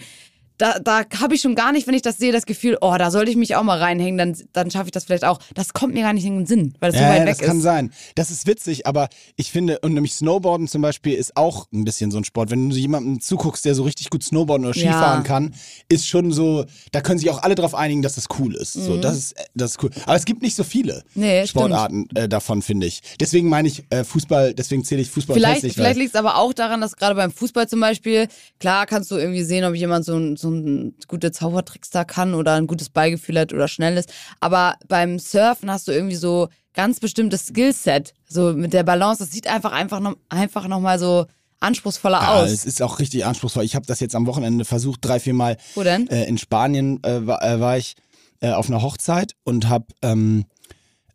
[0.58, 3.12] Da, da habe ich schon gar nicht, wenn ich das sehe, das Gefühl, oh, da
[3.12, 5.40] sollte ich mich auch mal reinhängen, dann, dann schaffe ich das vielleicht auch.
[5.54, 7.38] Das kommt mir gar nicht in den Sinn, weil es so ja, weit ja, weg
[7.38, 7.64] das kann ist.
[7.64, 7.92] sein.
[8.16, 12.12] Das ist witzig, aber ich finde, und nämlich Snowboarden zum Beispiel ist auch ein bisschen
[12.12, 12.52] so ein Sport.
[12.52, 14.92] Wenn du jemandem zuguckst, der so richtig gut Snowboarden oder Ja.
[14.94, 15.54] Skifahren kann,
[15.90, 18.74] ist schon so, da können sich auch alle drauf einigen, dass das cool ist.
[18.74, 19.90] So, das ist, das ist cool.
[20.06, 21.22] Aber es gibt nicht so viele Mhm.
[21.22, 23.02] Nee, Sportarten äh, davon, finde ich.
[23.20, 26.54] Deswegen meine ich äh, Fußball, deswegen zähle ich Fußball Vielleicht, vielleicht liegt es aber auch
[26.54, 28.28] daran, dass gerade beim Fußball zum Beispiel,
[28.60, 32.34] klar kannst du irgendwie sehen, ob jemand so ein, so ein gute Zaubertricks da kann
[32.34, 34.12] oder ein gutes Beigefühl hat oder schnell ist.
[34.40, 38.14] Aber beim Surfen hast du irgendwie so ganz bestimmtes Skillset.
[38.28, 41.26] So mit der Balance, das sieht einfach einfach noch, einfach noch mal so
[41.60, 42.52] anspruchsvoller Ja, aus.
[42.52, 43.64] es ist auch richtig anspruchsvoll.
[43.64, 45.58] Ich habe das jetzt am Wochenende versucht, drei, vier Mal.
[45.74, 46.08] Wo denn?
[46.10, 47.96] Äh, in Spanien äh, war, äh, war ich
[48.42, 50.46] äh, auf einer Hochzeit und hab ähm,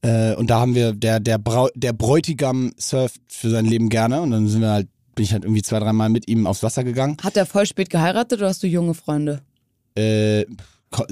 [0.02, 4.22] äh, und da haben wir der der Brau der Bräutigam surft für sein Leben gerne
[4.22, 4.88] und dann sind wir halt
[5.20, 7.18] bin ich halt irgendwie zwei drei Mal mit ihm aufs Wasser gegangen.
[7.22, 9.42] Hat der voll spät geheiratet oder hast du junge Freunde?
[9.94, 10.46] Äh,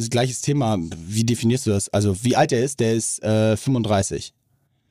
[0.08, 0.78] gleiches Thema.
[1.06, 1.90] Wie definierst du das?
[1.90, 2.80] Also wie alt er ist?
[2.80, 4.32] Der ist äh, 35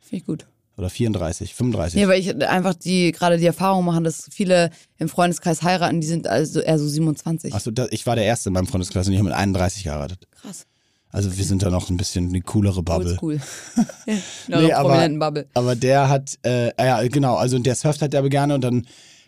[0.02, 0.46] Finde ich gut.
[0.78, 2.00] oder 34, 35.
[2.00, 6.06] Nee, weil ich einfach die gerade die Erfahrung machen, dass viele im Freundeskreis heiraten, die
[6.06, 7.56] sind also eher so 27.
[7.56, 10.28] Achso, ich war der Erste in meinem Freundeskreis und ich habe mit 31 geheiratet.
[10.40, 10.68] Krass.
[11.10, 13.18] Also wir sind da noch ein bisschen eine coolere Bubble.
[13.20, 13.40] Oldschool.
[14.06, 14.22] Nee,
[14.68, 15.48] nee, aber- Bubble.
[15.54, 18.86] Aber der hat, äh, ja genau, also der surft halt derbe gerne und dann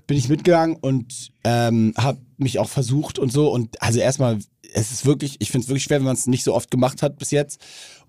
[0.09, 4.39] bin ich mitgegangen und ähm, habe mich auch versucht und so und also erstmal,
[4.73, 7.03] es ist wirklich, ich finde es wirklich schwer, wenn man es nicht so oft gemacht
[7.03, 7.61] hat bis jetzt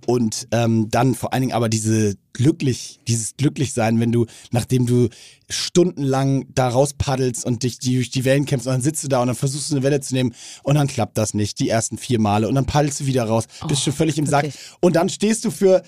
[0.07, 5.11] und ähm, dann vor allen Dingen aber diese glücklich, dieses Glücklichsein, wenn du, nachdem du
[5.51, 9.09] stundenlang da raus paddelst und dich die, durch die Wellen kämpfst und dann sitzt du
[9.09, 11.69] da und dann versuchst du eine Welle zu nehmen und dann klappt das nicht, die
[11.69, 14.63] ersten vier Male und dann paddelst du wieder raus, bist schon völlig im Sack wirklich.
[14.81, 15.83] und dann stehst du für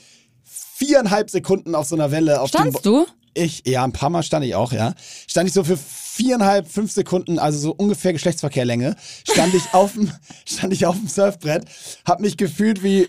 [0.44, 3.06] viereinhalb Sekunden auf so einer Welle auf dem Standst du?
[3.34, 4.94] Ich, ja, ein paar Mal stand ich auch, ja.
[5.26, 5.78] Stand ich so für
[6.12, 8.96] viereinhalb, fünf Sekunden, also so ungefähr Geschlechtsverkehrlänge,
[9.30, 10.10] stand ich auf dem,
[10.44, 11.64] stand ich auf dem Surfbrett,
[12.04, 13.08] hab mich gefühlt wie, äh,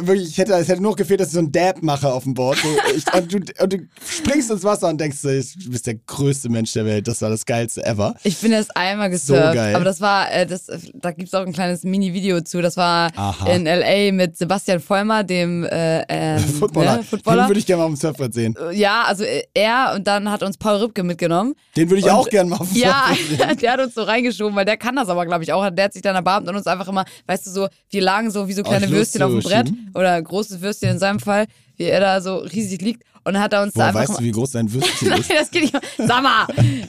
[0.00, 2.24] wirklich, ich hätte, es hätte nur noch gefehlt, dass ich so einen Dab mache auf
[2.24, 2.58] dem Board.
[2.58, 5.94] So, ich, und, du, und du springst ins Wasser und denkst, so, du bist der
[5.94, 8.14] größte Mensch der Welt, das war das geilste ever.
[8.24, 9.74] Ich bin erst einmal gesurft, geil.
[9.74, 12.60] aber das war, äh, das, da gibt's auch ein kleines Mini-Video zu.
[12.60, 13.50] Das war Aha.
[13.50, 14.12] in L.A.
[14.12, 16.98] mit Sebastian Vollmer, dem äh, ähm, Footballer.
[16.98, 17.44] Ne, Footballer.
[17.44, 18.54] Den würde ich gerne mal auf dem Surfbrett sehen.
[18.72, 21.54] Ja, also äh, er und dann hat uns Paul Rübke mitgenommen.
[21.76, 23.06] Den würde ich Und- auch gerne mal Ja,
[23.60, 25.68] der hat uns so reingeschoben, weil der kann das aber, glaube ich, auch.
[25.70, 28.48] Der hat sich dann erbarmt und uns einfach immer, weißt du, so, wir lagen so
[28.48, 31.46] wie so kleine Euch Würstchen auf dem Brett oder großes Würstchen in seinem Fall,
[31.78, 33.02] wie er da so riesig liegt.
[33.24, 34.08] Und dann hat er uns da Woher einfach.
[34.08, 35.30] weißt du, wie groß dein Würstchen Nein, ist?
[35.30, 35.76] das geht nicht.
[35.98, 36.46] Sag mal.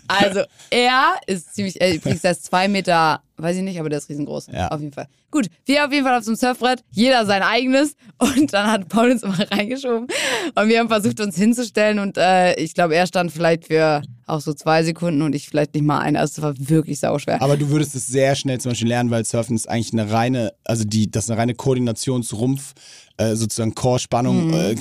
[0.08, 3.98] Also, er ist ziemlich, äh, übrigens, der ist zwei Meter, weiß ich nicht, aber der
[4.00, 4.48] ist riesengroß.
[4.54, 4.70] Ja.
[4.70, 5.08] Auf jeden Fall.
[5.32, 7.96] Gut, wir auf jeden Fall auf so einem Surfbrett, jeder sein eigenes.
[8.20, 10.08] Und dann hat Paul uns immer reingeschoben.
[10.56, 12.00] Und wir haben versucht, uns hinzustellen.
[12.00, 15.74] Und äh, ich glaube, er stand vielleicht für auch so zwei Sekunden und ich vielleicht
[15.74, 16.20] nicht mal eine.
[16.20, 17.42] Also, es war wirklich sauschwer.
[17.42, 20.54] Aber du würdest es sehr schnell zum Beispiel lernen, weil Surfen ist eigentlich eine reine,
[20.64, 22.74] also die, das ist eine reine Koordinationsrumpf,
[23.20, 24.54] äh, sozusagen Core-Spannung, Mhm.
[24.54, 24.76] äh.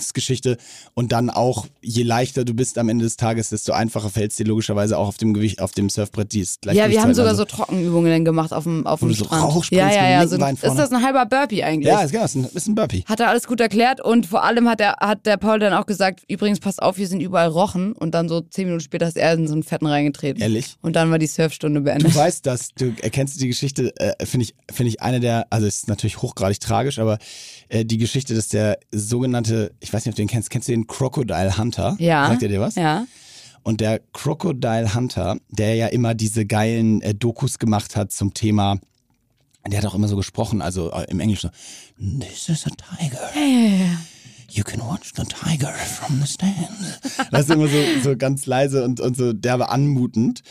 [0.95, 4.37] Und dann auch, je leichter du bist am Ende des Tages, desto einfacher fällt es
[4.37, 7.31] dir logischerweise auch auf dem Gewicht, auf dem Surfbrett, die ist Ja, wir haben sogar
[7.31, 9.71] also, so Trockenübungen dann gemacht auf dem, auf dem du so Strand.
[9.71, 10.27] ja, ja, ja.
[10.27, 11.89] So, Bein ist das ein halber Burpee eigentlich?
[11.89, 13.05] Ja, ist, genau, ist ein, ist ein Burpee.
[13.07, 15.87] Hat er alles gut erklärt und vor allem hat, er, hat der Paul dann auch
[15.87, 17.93] gesagt, übrigens, pass auf, hier sind überall Rochen.
[17.93, 20.41] Und dann so zehn Minuten später ist er in so einen Fetten reingetreten.
[20.41, 20.77] Ehrlich?
[20.81, 22.15] Und dann war die Surfstunde Du beendet.
[22.15, 25.79] weißt das, du erkennst die Geschichte, äh, finde ich, finde ich eine der, also es
[25.79, 27.19] ist natürlich hochgradig tragisch, aber
[27.69, 30.73] äh, die Geschichte, dass der sogenannte, ich weiß nicht, ob du den kennst, kennst du
[30.73, 31.97] den Crocodile Hunter?
[31.99, 32.29] Ja.
[32.29, 32.75] Sagt er dir was?
[32.75, 33.07] Ja.
[33.63, 38.79] Und der Crocodile Hunter, der ja immer diese geilen äh, Dokus gemacht hat zum Thema,
[39.67, 41.51] der hat auch immer so gesprochen, also äh, im Englischen
[41.99, 43.31] so, This is a tiger.
[44.51, 46.55] You can watch the tiger from the stand.
[47.31, 50.43] Das ist immer so, so ganz leise und, und so derbe anmutend.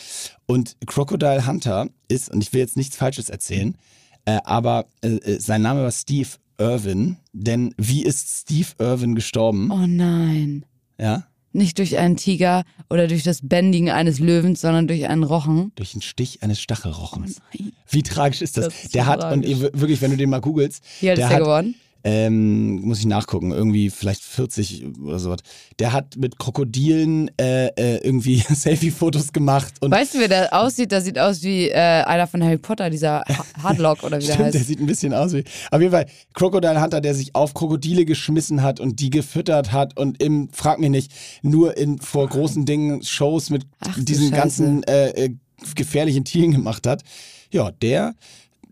[0.46, 3.76] Und Crocodile Hunter ist, und ich will jetzt nichts Falsches erzählen,
[4.24, 6.28] äh, aber äh, äh, sein Name war Steve
[6.58, 7.16] Irwin.
[7.32, 9.70] Denn wie ist Steve Irwin gestorben?
[9.70, 10.64] Oh nein.
[11.00, 11.26] Ja?
[11.52, 15.72] Nicht durch einen Tiger oder durch das Bändigen eines Löwens, sondern durch einen Rochen.
[15.76, 17.40] Durch den Stich eines Stachelrochens.
[17.58, 17.72] Nein.
[17.88, 18.66] Wie tragisch ist das?
[18.66, 19.60] Das ist der so hat, und tragisch.
[19.72, 21.74] wirklich, wenn du den mal googelst, Wie alt der ist der hat, geworden?
[22.04, 25.40] Ähm, muss ich nachgucken, irgendwie vielleicht 40 oder sowas.
[25.78, 30.92] Der hat mit Krokodilen äh, äh, irgendwie Selfie-Fotos gemacht und Weißt du, wer der aussieht?
[30.92, 34.32] Der sieht aus wie äh, einer von Harry Potter, dieser Ha- Hardlock oder wie der
[34.34, 34.68] Stimmt, der heißt.
[34.68, 35.44] sieht ein bisschen aus wie.
[35.70, 39.96] Auf jeden Fall, Crocodile Hunter, der sich auf Krokodile geschmissen hat und die gefüttert hat
[39.98, 44.82] und im, frag mich nicht, nur in vor großen Dingen Shows mit Ach diesen ganzen
[44.84, 45.34] äh, äh,
[45.74, 47.02] gefährlichen Tieren gemacht hat.
[47.50, 48.14] Ja, der,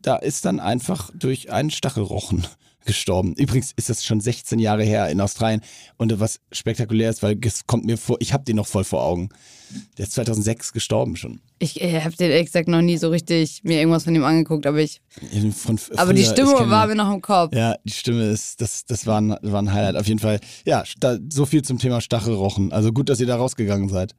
[0.03, 2.47] da ist dann einfach durch einen Stachelrochen
[2.87, 3.34] gestorben.
[3.34, 5.61] Übrigens ist das schon 16 Jahre her in Australien
[5.99, 9.03] und was spektakulär ist, weil es kommt mir vor, ich habe den noch voll vor
[9.05, 9.28] Augen.
[9.99, 11.41] Der ist 2006 gestorben schon.
[11.59, 14.66] Ich äh, habe den ehrlich gesagt noch nie so richtig mir irgendwas von ihm angeguckt,
[14.66, 15.01] aber ich.
[15.55, 17.55] Von Aber die früher, ich Stimme kenn war mir noch im Kopf.
[17.55, 19.97] Ja, die Stimme ist, das, das war, ein, war ein Highlight.
[19.97, 22.72] Auf jeden Fall, ja, sta- so viel zum Thema Stachelrochen.
[22.72, 24.14] Also gut, dass ihr da rausgegangen seid.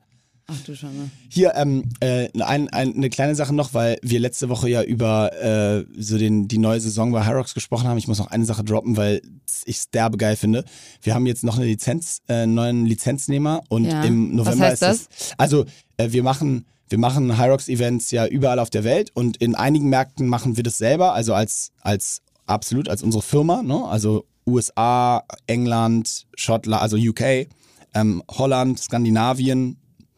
[0.50, 1.10] Ach du Schande.
[1.28, 5.34] Hier, ähm, äh, ein, ein, eine kleine Sache noch, weil wir letzte Woche ja über
[5.34, 7.98] äh, so den, die neue Saison bei Hyrox gesprochen haben.
[7.98, 9.22] Ich muss noch eine Sache droppen, weil
[9.66, 10.64] ich es derbe geil finde.
[11.02, 14.04] Wir haben jetzt noch eine Lizenz, äh, einen neuen Lizenznehmer und Ja.
[14.04, 15.32] im Was November heißt ist es.
[15.38, 15.66] Also,
[15.98, 16.66] äh, wir machen.
[16.90, 20.78] Wir machen Hyrox-Events ja überall auf der Welt und in einigen Märkten machen wir das
[20.78, 23.84] selber, also als, als absolut als unsere Firma, ne?
[23.84, 27.50] also USA, England, Schottland, also UK,
[27.94, 29.76] ähm, Holland, Skandinavien,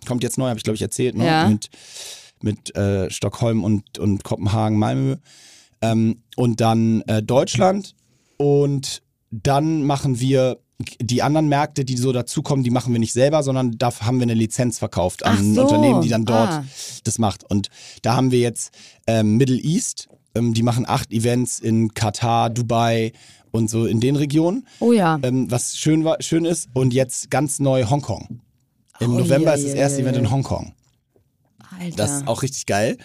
[0.08, 1.26] kommt jetzt neu, habe ich glaube ich erzählt, ne?
[1.26, 1.47] Ja.
[1.50, 1.70] mit,
[2.41, 5.18] mit äh, Stockholm und, und Kopenhagen, Malmö.
[5.82, 7.95] Ähm, und dann äh, Deutschland
[8.38, 10.58] und dann machen wir
[11.02, 14.24] die anderen Märkte, die so dazukommen, die machen wir nicht selber, sondern da haben wir
[14.24, 15.64] eine Lizenz verkauft an so.
[15.64, 16.66] Unternehmen, die dann dort Ah.
[17.04, 17.43] das macht.
[17.50, 17.68] Und
[18.02, 18.72] da haben wir jetzt
[19.06, 23.12] ähm, Middle East, ähm, die machen acht Events in Katar, Dubai
[23.52, 25.20] und so in den Regionen, Oh ja.
[25.22, 26.70] ähm, was schön, war, schön ist.
[26.74, 28.39] Und jetzt ganz neu Hongkong.
[29.00, 30.74] Im Oh, November je, ist das erste je, Event in Hongkong.
[31.80, 31.95] Alter.
[31.95, 32.97] Das ist auch richtig geil.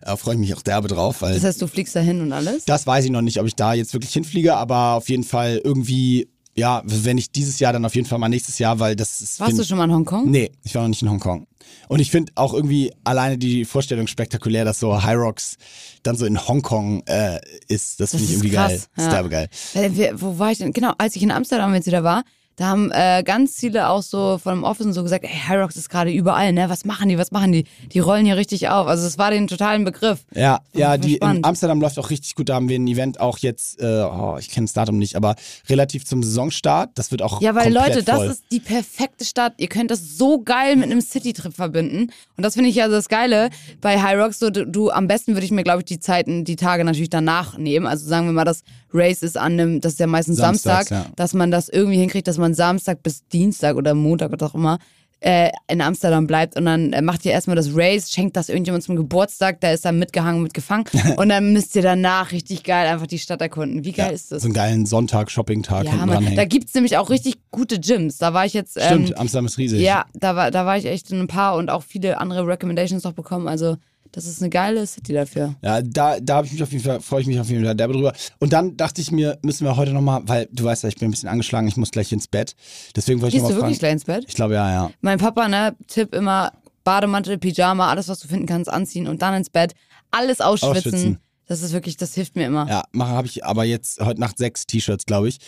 [0.00, 2.32] Da freue ich mich auch derbe drauf, weil das heißt, du fliegst da hin und
[2.32, 2.64] alles?
[2.64, 5.60] das weiß ich noch nicht, ob ich da jetzt wirklich hinfliege, aber auf jeden Fall
[5.62, 9.20] irgendwie, ja, wenn ich dieses Jahr, dann auf jeden Fall mal nächstes Jahr, weil das
[9.20, 9.40] ist.
[9.40, 10.30] Warst du schon mal in Hongkong?
[10.30, 11.46] Nee, ich war noch nicht in Hongkong.
[11.88, 15.56] Und ich finde auch irgendwie alleine die Vorstellung spektakulär, dass so High Rocks
[16.02, 17.38] dann so in Hongkong äh,
[17.68, 18.00] ist.
[18.00, 18.82] Das, Das finde ich irgendwie krass, geil.
[18.96, 19.10] Das ja.
[19.10, 20.20] ist derbe geil.
[20.20, 20.72] Wo war ich denn?
[20.72, 22.24] Genau, als ich in Amsterdam jetzt wieder war,
[22.56, 25.76] da haben äh, ganz viele auch so von dem Office und so gesagt, ey, Hyrox
[25.76, 26.68] ist gerade überall, ne?
[26.68, 27.64] Was machen die, was machen die?
[27.92, 28.86] Die rollen hier richtig auf.
[28.86, 30.26] Also es war den totalen Begriff.
[30.34, 31.42] Ja, ja, die in.
[31.42, 32.50] Amsterdam läuft auch richtig gut.
[32.50, 35.36] Da haben wir ein Event auch jetzt, äh, oh, ich kenne das Datum nicht, aber
[35.68, 36.90] relativ zum Saisonstart.
[36.96, 38.26] Das wird auch Ja, weil Leute, das voll.
[38.26, 39.54] ist die perfekte Stadt.
[39.56, 42.10] Ihr könnt das so geil mit einem Citytrip verbinden.
[42.36, 43.48] Und das finde ich ja das Geile
[43.80, 44.38] bei High Rocks.
[44.38, 47.10] So, du, du am besten würde ich mir, glaube ich, die Zeiten, die Tage natürlich
[47.10, 47.86] danach nehmen.
[47.86, 51.08] Also sagen wir mal, das Race ist an einem, das ist ja meistens Samstags, Samstag,
[51.08, 51.12] ja.
[51.16, 54.78] dass man das irgendwie hinkriegt, dass man Samstag bis Dienstag oder Montag oder auch immer
[55.20, 58.84] äh, in Amsterdam bleibt und dann äh, macht ihr erstmal das Race, schenkt das irgendjemand
[58.84, 60.86] zum Geburtstag, der ist dann mitgehangen, mitgefangen
[61.16, 63.84] und dann müsst ihr danach richtig geil einfach die Stadt erkunden.
[63.84, 64.42] Wie geil Ja, ist das?
[64.42, 66.36] So einen geilen Sonntag, Shopping-Tag ja, dranhängen.
[66.36, 68.16] Da gibt's nämlich auch richtig gute Gyms.
[68.16, 68.76] Da war ich jetzt.
[68.78, 69.80] Ähm, Stimmt, Amsterdam ist riesig.
[69.80, 73.04] ja, da war, da war ich echt in ein paar und auch viele andere Recommendations
[73.04, 73.46] noch bekommen.
[73.46, 73.76] Also,
[74.12, 75.54] das ist eine geile City dafür.
[75.62, 77.74] Ja, da, da habe ich mich auf jeden Fall, freue ich mich auf jeden Fall
[77.74, 78.12] derbe drüber.
[78.38, 81.08] Und dann dachte ich mir, müssen wir heute nochmal, weil du weißt ja, ich bin
[81.08, 82.54] ein bisschen angeschlagen, ich muss gleich ins Bett.
[82.96, 83.80] Deswegen wollte ich Gehst du nochmal wirklich fragen.
[83.80, 84.24] gleich ins Bett?
[84.28, 84.90] Ich glaube ja, ja.
[85.00, 86.52] Mein Papa, ne, Tipp immer
[86.84, 89.74] Bademantel, Pyjama, alles, was du finden kannst, anziehen und dann ins Bett.
[90.10, 90.92] Alles ausschwitzen.
[90.92, 91.18] Ausschwitzen.
[91.46, 92.64] Das ist wirklich, das hilft mir immer.
[92.68, 95.38] Ja, Ja, mache habe ich aber jetzt heute Nacht sechs T-Shirts, glaube ich.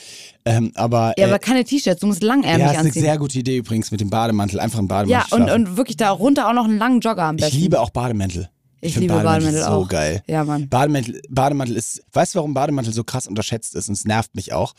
[0.44, 3.02] Ähm, aber aber keine T-Shirts, du musst langärmlich ja, ist eine anziehen.
[3.02, 5.66] sehr gute Idee übrigens mit dem Bademantel, einfach Ja, Bademantel und, schlafen.
[5.68, 7.56] und wirklich darunter auch noch einen langen Jogger am Ich besten.
[7.58, 8.48] liebe auch Bademäntel.
[8.84, 9.88] Ich find liebe Bademantel so auch.
[9.88, 10.22] geil.
[10.26, 10.68] Ja, Mann.
[10.68, 14.52] Bademantel, Bademantel ist, weißt du, warum Bademantel so krass unterschätzt ist und es nervt mich
[14.52, 14.74] auch?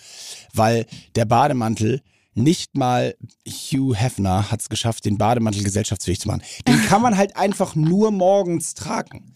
[0.53, 0.85] Weil
[1.15, 2.01] der Bademantel
[2.35, 3.15] nicht mal
[3.47, 6.41] Hugh Hefner hat es geschafft, den Bademantel gesellschaftsfähig zu machen.
[6.67, 9.33] Den kann man halt einfach nur morgens tragen.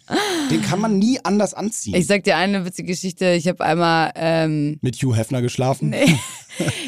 [0.52, 1.96] Den kann man nie anders anziehen.
[1.96, 3.32] Ich sag dir eine witzige Geschichte.
[3.34, 5.94] Ich habe einmal ähm, Mit Hugh Hefner geschlafen.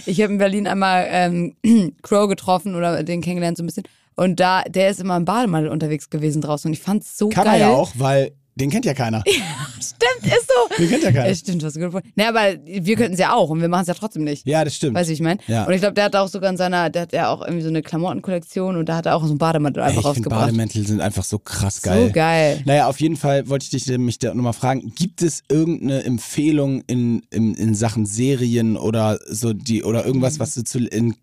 [0.07, 1.55] Ich habe in Berlin einmal ähm,
[2.01, 3.84] Crow getroffen oder den kennengelernt so ein bisschen.
[4.20, 6.67] Und da, der ist immer im Bademantel unterwegs gewesen draußen.
[6.67, 7.61] Und ich fand's so Kann geil.
[7.61, 9.24] er ja auch, weil den kennt ja keiner.
[9.26, 10.76] Stimmt, ist so.
[10.78, 11.30] Den kennt ja keiner.
[11.30, 13.84] Ja, stimmt, was du gut Nee, aber wir könnten es ja auch und wir machen
[13.84, 14.45] es ja trotzdem nicht.
[14.45, 14.95] Ja, das stimmt.
[14.95, 15.39] Weißt du, wie ich meine?
[15.47, 15.63] Ja.
[15.63, 17.70] Und ich glaube, der hat auch sogar in seiner, der hat ja auch irgendwie so
[17.70, 20.41] eine Klamottenkollektion und da hat er auch so einen Bademantel Ey, einfach ich finde rausgebracht.
[20.47, 22.07] Bademäntel sind einfach so krass geil.
[22.07, 22.61] So geil.
[22.65, 26.84] Naja, auf jeden Fall wollte ich dich nämlich da nochmal fragen, gibt es irgendeine Empfehlung
[26.88, 31.15] in, in, in Sachen Serien oder so die oder irgendwas, was du zu, in,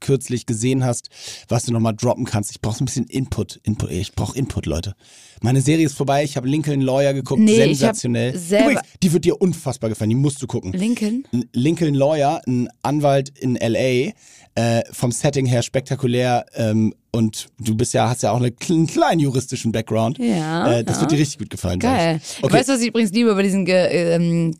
[0.00, 1.08] kürzlich gesehen hast,
[1.48, 2.50] was du nochmal droppen kannst?
[2.50, 3.60] Ich brauche so ein bisschen Input.
[3.62, 4.94] Input ich brauche Input, Leute.
[5.40, 8.34] Meine Serie ist vorbei, ich habe Lincoln Lawyer geguckt, Nee, sensationell.
[8.34, 10.72] Übrigens, die wird dir unfassbar gefallen, die musst du gucken.
[10.72, 11.24] Lincoln?
[11.52, 14.12] Lincoln Lawyer, ein Anwalt in LA,
[14.54, 18.86] äh, vom Setting her spektakulär ähm, und du bist ja, hast ja auch eine, einen
[18.86, 20.18] kleinen juristischen Background.
[20.18, 21.00] Ja, Äh, das ja.
[21.02, 21.78] wird dir richtig gut gefallen.
[21.80, 22.20] Geil.
[22.22, 22.44] Ich.
[22.44, 22.52] Okay.
[22.52, 24.54] Weißt du, was ich übrigens liebe bei diesen Ge ähm,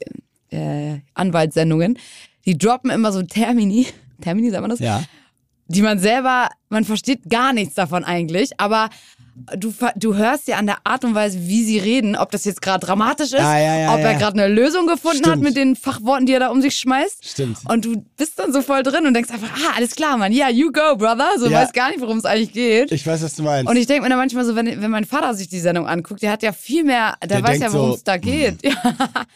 [0.51, 1.99] äh, Anwaltssendungen?
[2.45, 3.87] Die droppen immer so Termini.
[4.23, 4.81] Termini, sagt man das?
[4.81, 5.03] ja.
[5.67, 8.89] die man selber, man versteht gar nichts davon eigentlich, aber
[9.57, 12.61] du, du hörst ja an der Art und Weise, wie sie reden, ob das jetzt
[12.63, 14.19] gerade dramatisch ist, Ah, ja, ja, ob er ja.
[14.19, 15.43] gerade eine Lösung gefunden hat Stimmt.
[15.43, 17.25] mit den Fachworten, die er da um sich schmeißt.
[17.27, 17.59] Stimmt.
[17.69, 20.49] Und du bist dann so voll drin und denkst einfach, ah, alles klar, Mann, ja,
[20.49, 21.31] you go, brother.
[21.39, 21.63] So Ja.
[21.63, 22.93] weiß gar nicht, worum es eigentlich geht.
[22.93, 23.71] Ich weiß, was du meinst.
[23.71, 26.23] und ich denke mir dann manchmal so, wenn, wenn mein Vater sich die Sendung anguckt,
[26.23, 28.63] der hat ja viel mehr, der, Der weiß ja, worum so, es da geht.
[28.65, 28.73] Ja.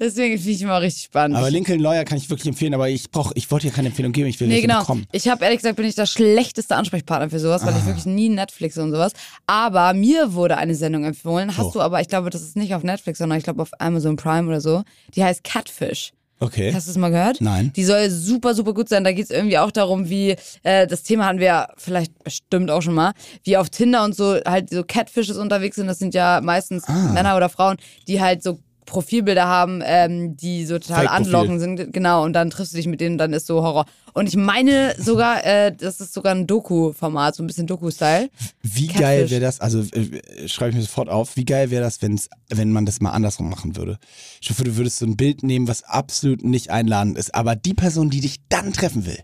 [0.00, 1.36] Deswegen finde ich immer richtig spannend.
[1.36, 4.12] aber Lincoln Lawyer kann ich wirklich empfehlen, aber ich brauch, ich wollte dir keine Empfehlung
[4.12, 4.80] geben, ich will Nee, welche genau.
[4.80, 5.06] bekommen.
[5.12, 8.28] Ich habe ehrlich gesagt, bin ich der schlechteste Ansprechpartner für sowas, weil ich wirklich nie
[8.28, 9.12] Netflix und sowas.
[9.46, 11.56] Aber mir wurde eine Sendung empfohlen.
[11.56, 11.72] Hast Oh.
[11.74, 14.48] du aber, ich glaube, das ist nicht auf Netflix, sondern ich glaube auf Amazon Prime
[14.48, 14.82] oder so.
[15.14, 16.12] Die heißt Catfish.
[16.40, 16.72] Okay.
[16.74, 17.40] Hast du es mal gehört?
[17.40, 17.72] Nein.
[17.76, 19.04] Die soll super, super gut sein.
[19.04, 22.70] Da geht es irgendwie auch darum, wie, äh, das Thema hatten wir ja vielleicht bestimmt
[22.70, 23.12] auch schon mal,
[23.44, 25.86] wie auf Tinder und so halt so Catfishes unterwegs sind.
[25.86, 27.12] Das sind ja meistens Ah.
[27.12, 27.76] Männer oder Frauen,
[28.08, 31.92] die halt so Profilbilder haben, ähm, die so total anlockend sind.
[31.92, 33.86] Genau, und dann triffst du dich mit denen, dann ist so Horror.
[34.12, 38.30] Und ich meine sogar, äh, das ist sogar ein Doku-Format, so ein bisschen Doku-Style.
[38.62, 39.00] Wie Catfish.
[39.00, 42.28] geil wäre das, also äh, schreibe ich mir sofort auf, wie geil wäre das, wenn's,
[42.48, 43.98] wenn man das mal andersrum machen würde.
[44.40, 47.74] Ich hoffe, du würdest so ein Bild nehmen, was absolut nicht einladend ist, aber die
[47.74, 49.18] Person, die dich dann treffen will.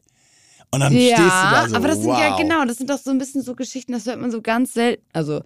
[0.72, 2.40] Und dann stehst du da so, aber das sind ja wow.
[2.40, 5.04] genau, das sind doch so ein bisschen so Geschichten, das hört man so ganz selten.
[5.12, 5.42] Also,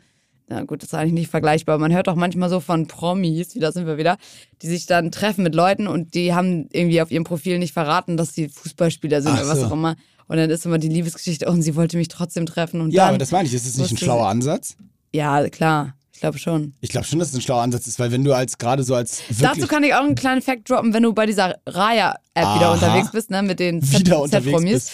[0.49, 1.79] na gut, das ist eigentlich nicht vergleichbar.
[1.79, 4.19] Man hört doch manchmal so von Promis, wie da sind wir wieder,
[4.63, 8.17] die sich dann treffen mit Leuten und die haben irgendwie auf ihrem Profil nicht verraten,
[8.17, 9.67] dass sie Fußballspieler sind Ach oder was so.
[9.67, 9.97] auch immer.
[10.27, 12.81] Und dann ist immer die Liebesgeschichte, oh, und sie wollte mich trotzdem treffen.
[12.81, 14.77] Und Ja, aber das meine ich, ist das nicht ein schlauer Ansatz?
[15.13, 15.95] Ja, klar.
[16.13, 16.73] Ich glaube schon.
[16.81, 18.95] Ich glaube schon, dass es ein schlauer Ansatz ist, weil wenn du als gerade so
[18.95, 22.73] als Dazu kann ich auch einen kleinen Fact droppen, wenn du bei dieser Raya-App wieder
[22.73, 24.91] unterwegs bist, ne, mit den Z- Wieder unterwegs Z-Promis.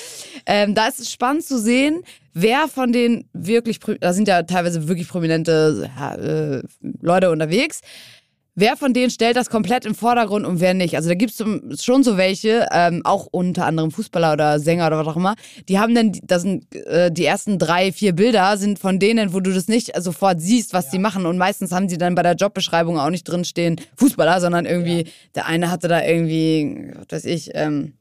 [0.47, 2.03] Ähm, da ist es spannend zu sehen,
[2.35, 6.63] wer von den wirklich, da sind ja teilweise wirklich prominente ja, äh,
[7.01, 7.81] Leute unterwegs,
[8.55, 10.97] wer von denen stellt das komplett im Vordergrund und wer nicht.
[10.97, 14.99] Also da gibt es schon so welche, ähm, auch unter anderem Fußballer oder Sänger oder
[14.99, 15.35] was auch immer,
[15.69, 19.41] die haben dann, das sind äh, die ersten drei, vier Bilder sind von denen, wo
[19.41, 21.27] du das nicht sofort siehst, was die machen.
[21.27, 25.47] Und meistens haben sie dann bei der Jobbeschreibung auch nicht drinstehen Fußballer, sondern irgendwie, der
[25.47, 27.95] eine hatte da irgendwie, was weiß ich, ähm,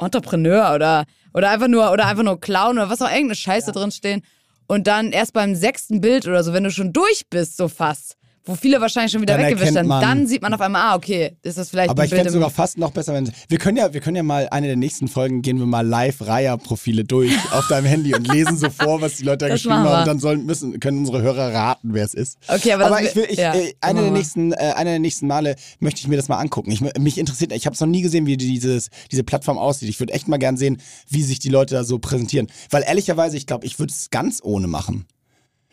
[0.00, 4.22] Entrepreneur oder, oder einfach nur, oder einfach nur Clown oder was auch irgendeine Scheiße drinstehen.
[4.66, 8.16] Und dann erst beim sechsten Bild oder so, wenn du schon durch bist, so fast,
[8.46, 11.36] wo viele wahrscheinlich schon wieder Dann weggewischt haben, dann sieht man auf einmal, ah, okay,
[11.42, 13.30] ist das vielleicht Aber ein ich fände im- sogar fast noch besser, wenn.
[13.48, 16.20] Wir können ja, wir können ja mal eine der nächsten Folgen gehen wir mal live
[16.20, 20.00] Raya-Profile durch auf deinem Handy und lesen so vor, was die Leute da geschrieben haben.
[20.00, 22.38] Und dann sollen, müssen, können unsere Hörer raten, wer es ist.
[22.46, 25.26] Okay, aber das ich will, ich, ja, äh, eine, der nächsten, äh, eine der nächsten
[25.26, 26.70] Male möchte ich mir das mal angucken.
[26.70, 29.88] Ich, mich interessiert, ich habe es noch nie gesehen, wie dieses, diese Plattform aussieht.
[29.88, 30.78] Ich würde echt mal gern sehen,
[31.08, 32.46] wie sich die Leute da so präsentieren.
[32.70, 35.06] Weil ehrlicherweise, ich glaube, ich würde es ganz ohne machen.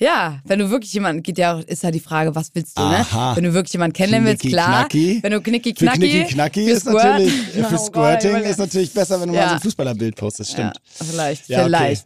[0.04, 2.82] Ja, wenn du wirklich jemanden, geht ja auch, ist ja die Frage, was willst du,
[2.82, 3.30] Aha.
[3.32, 3.36] ne?
[3.38, 4.82] Wenn du wirklich jemanden kennenlernen willst, klar.
[4.82, 5.20] knacki.
[5.22, 6.00] Wenn du knicki Für knacki.
[6.00, 7.04] Knicki Knacki für ist Squirt.
[7.04, 9.50] natürlich, Oh für Squirting will- ist natürlich besser, wenn du mal Ja.
[9.50, 10.74] so ein Fußballerbild postest, stimmt.
[11.00, 11.66] Ja, vielleicht, Ja, okay.
[11.68, 12.06] vielleicht.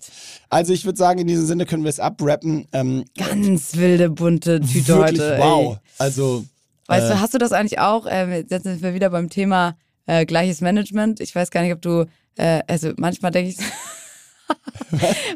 [0.49, 2.67] Also ich würde sagen, in diesem Sinne können wir es abrappen.
[2.71, 5.37] Ähm, Ganz wilde, bunte Tüte wirklich, heute.
[5.39, 5.73] wow.
[5.73, 5.79] Ey.
[5.97, 6.45] Also,
[6.85, 8.05] Weißt äh, du, hast du das eigentlich auch?
[8.09, 9.75] Ähm, jetzt sind wir wieder beim Thema
[10.05, 11.19] äh, gleiches Management.
[11.19, 12.05] Ich weiß gar nicht, ob du,
[12.37, 13.57] äh, also manchmal denke ich,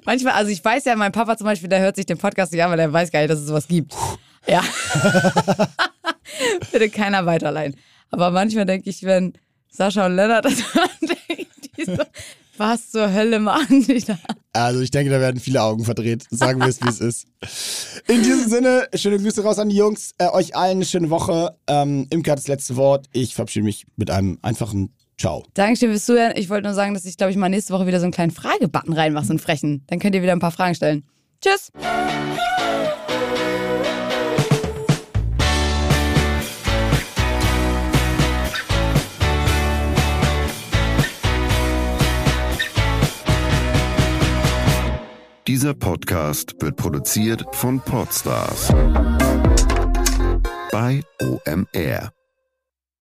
[0.06, 2.64] manchmal, also ich weiß ja, mein Papa zum Beispiel, der hört sich den Podcast nicht
[2.64, 3.94] an, weil der weiß gar nicht, dass es sowas gibt.
[4.48, 4.64] Ja.
[6.72, 7.76] Bitte keiner weiterleihen.
[8.10, 9.34] Aber manchmal denke ich, wenn
[9.70, 12.04] Sascha und Lennart das hören, denken die so,
[12.58, 14.18] was zur Hölle machen die da?
[14.54, 16.26] also ich denke, da werden viele Augen verdreht.
[16.30, 17.28] Sagen wir es, wie es ist.
[18.08, 20.14] In diesem Sinne, schöne Grüße raus an die Jungs.
[20.18, 21.56] Äh, euch allen eine schöne Woche.
[21.68, 23.08] Ähm, Imke hat das letzte Wort.
[23.14, 25.44] Ich verabschiede mich mit einem einfachen Ciao.
[25.54, 26.34] Dankeschön fürs Zuhören.
[26.36, 28.32] Ich wollte nur sagen, dass ich, glaube ich, mal nächste Woche wieder so einen kleinen
[28.32, 29.84] Fragebutton reinmache, so einen frechen.
[29.86, 31.04] Dann könnt ihr wieder ein paar Fragen stellen.
[31.42, 31.72] Tschüss!
[45.46, 48.70] Dieser Podcast wird produziert von Podstars
[50.72, 52.12] bei OMR.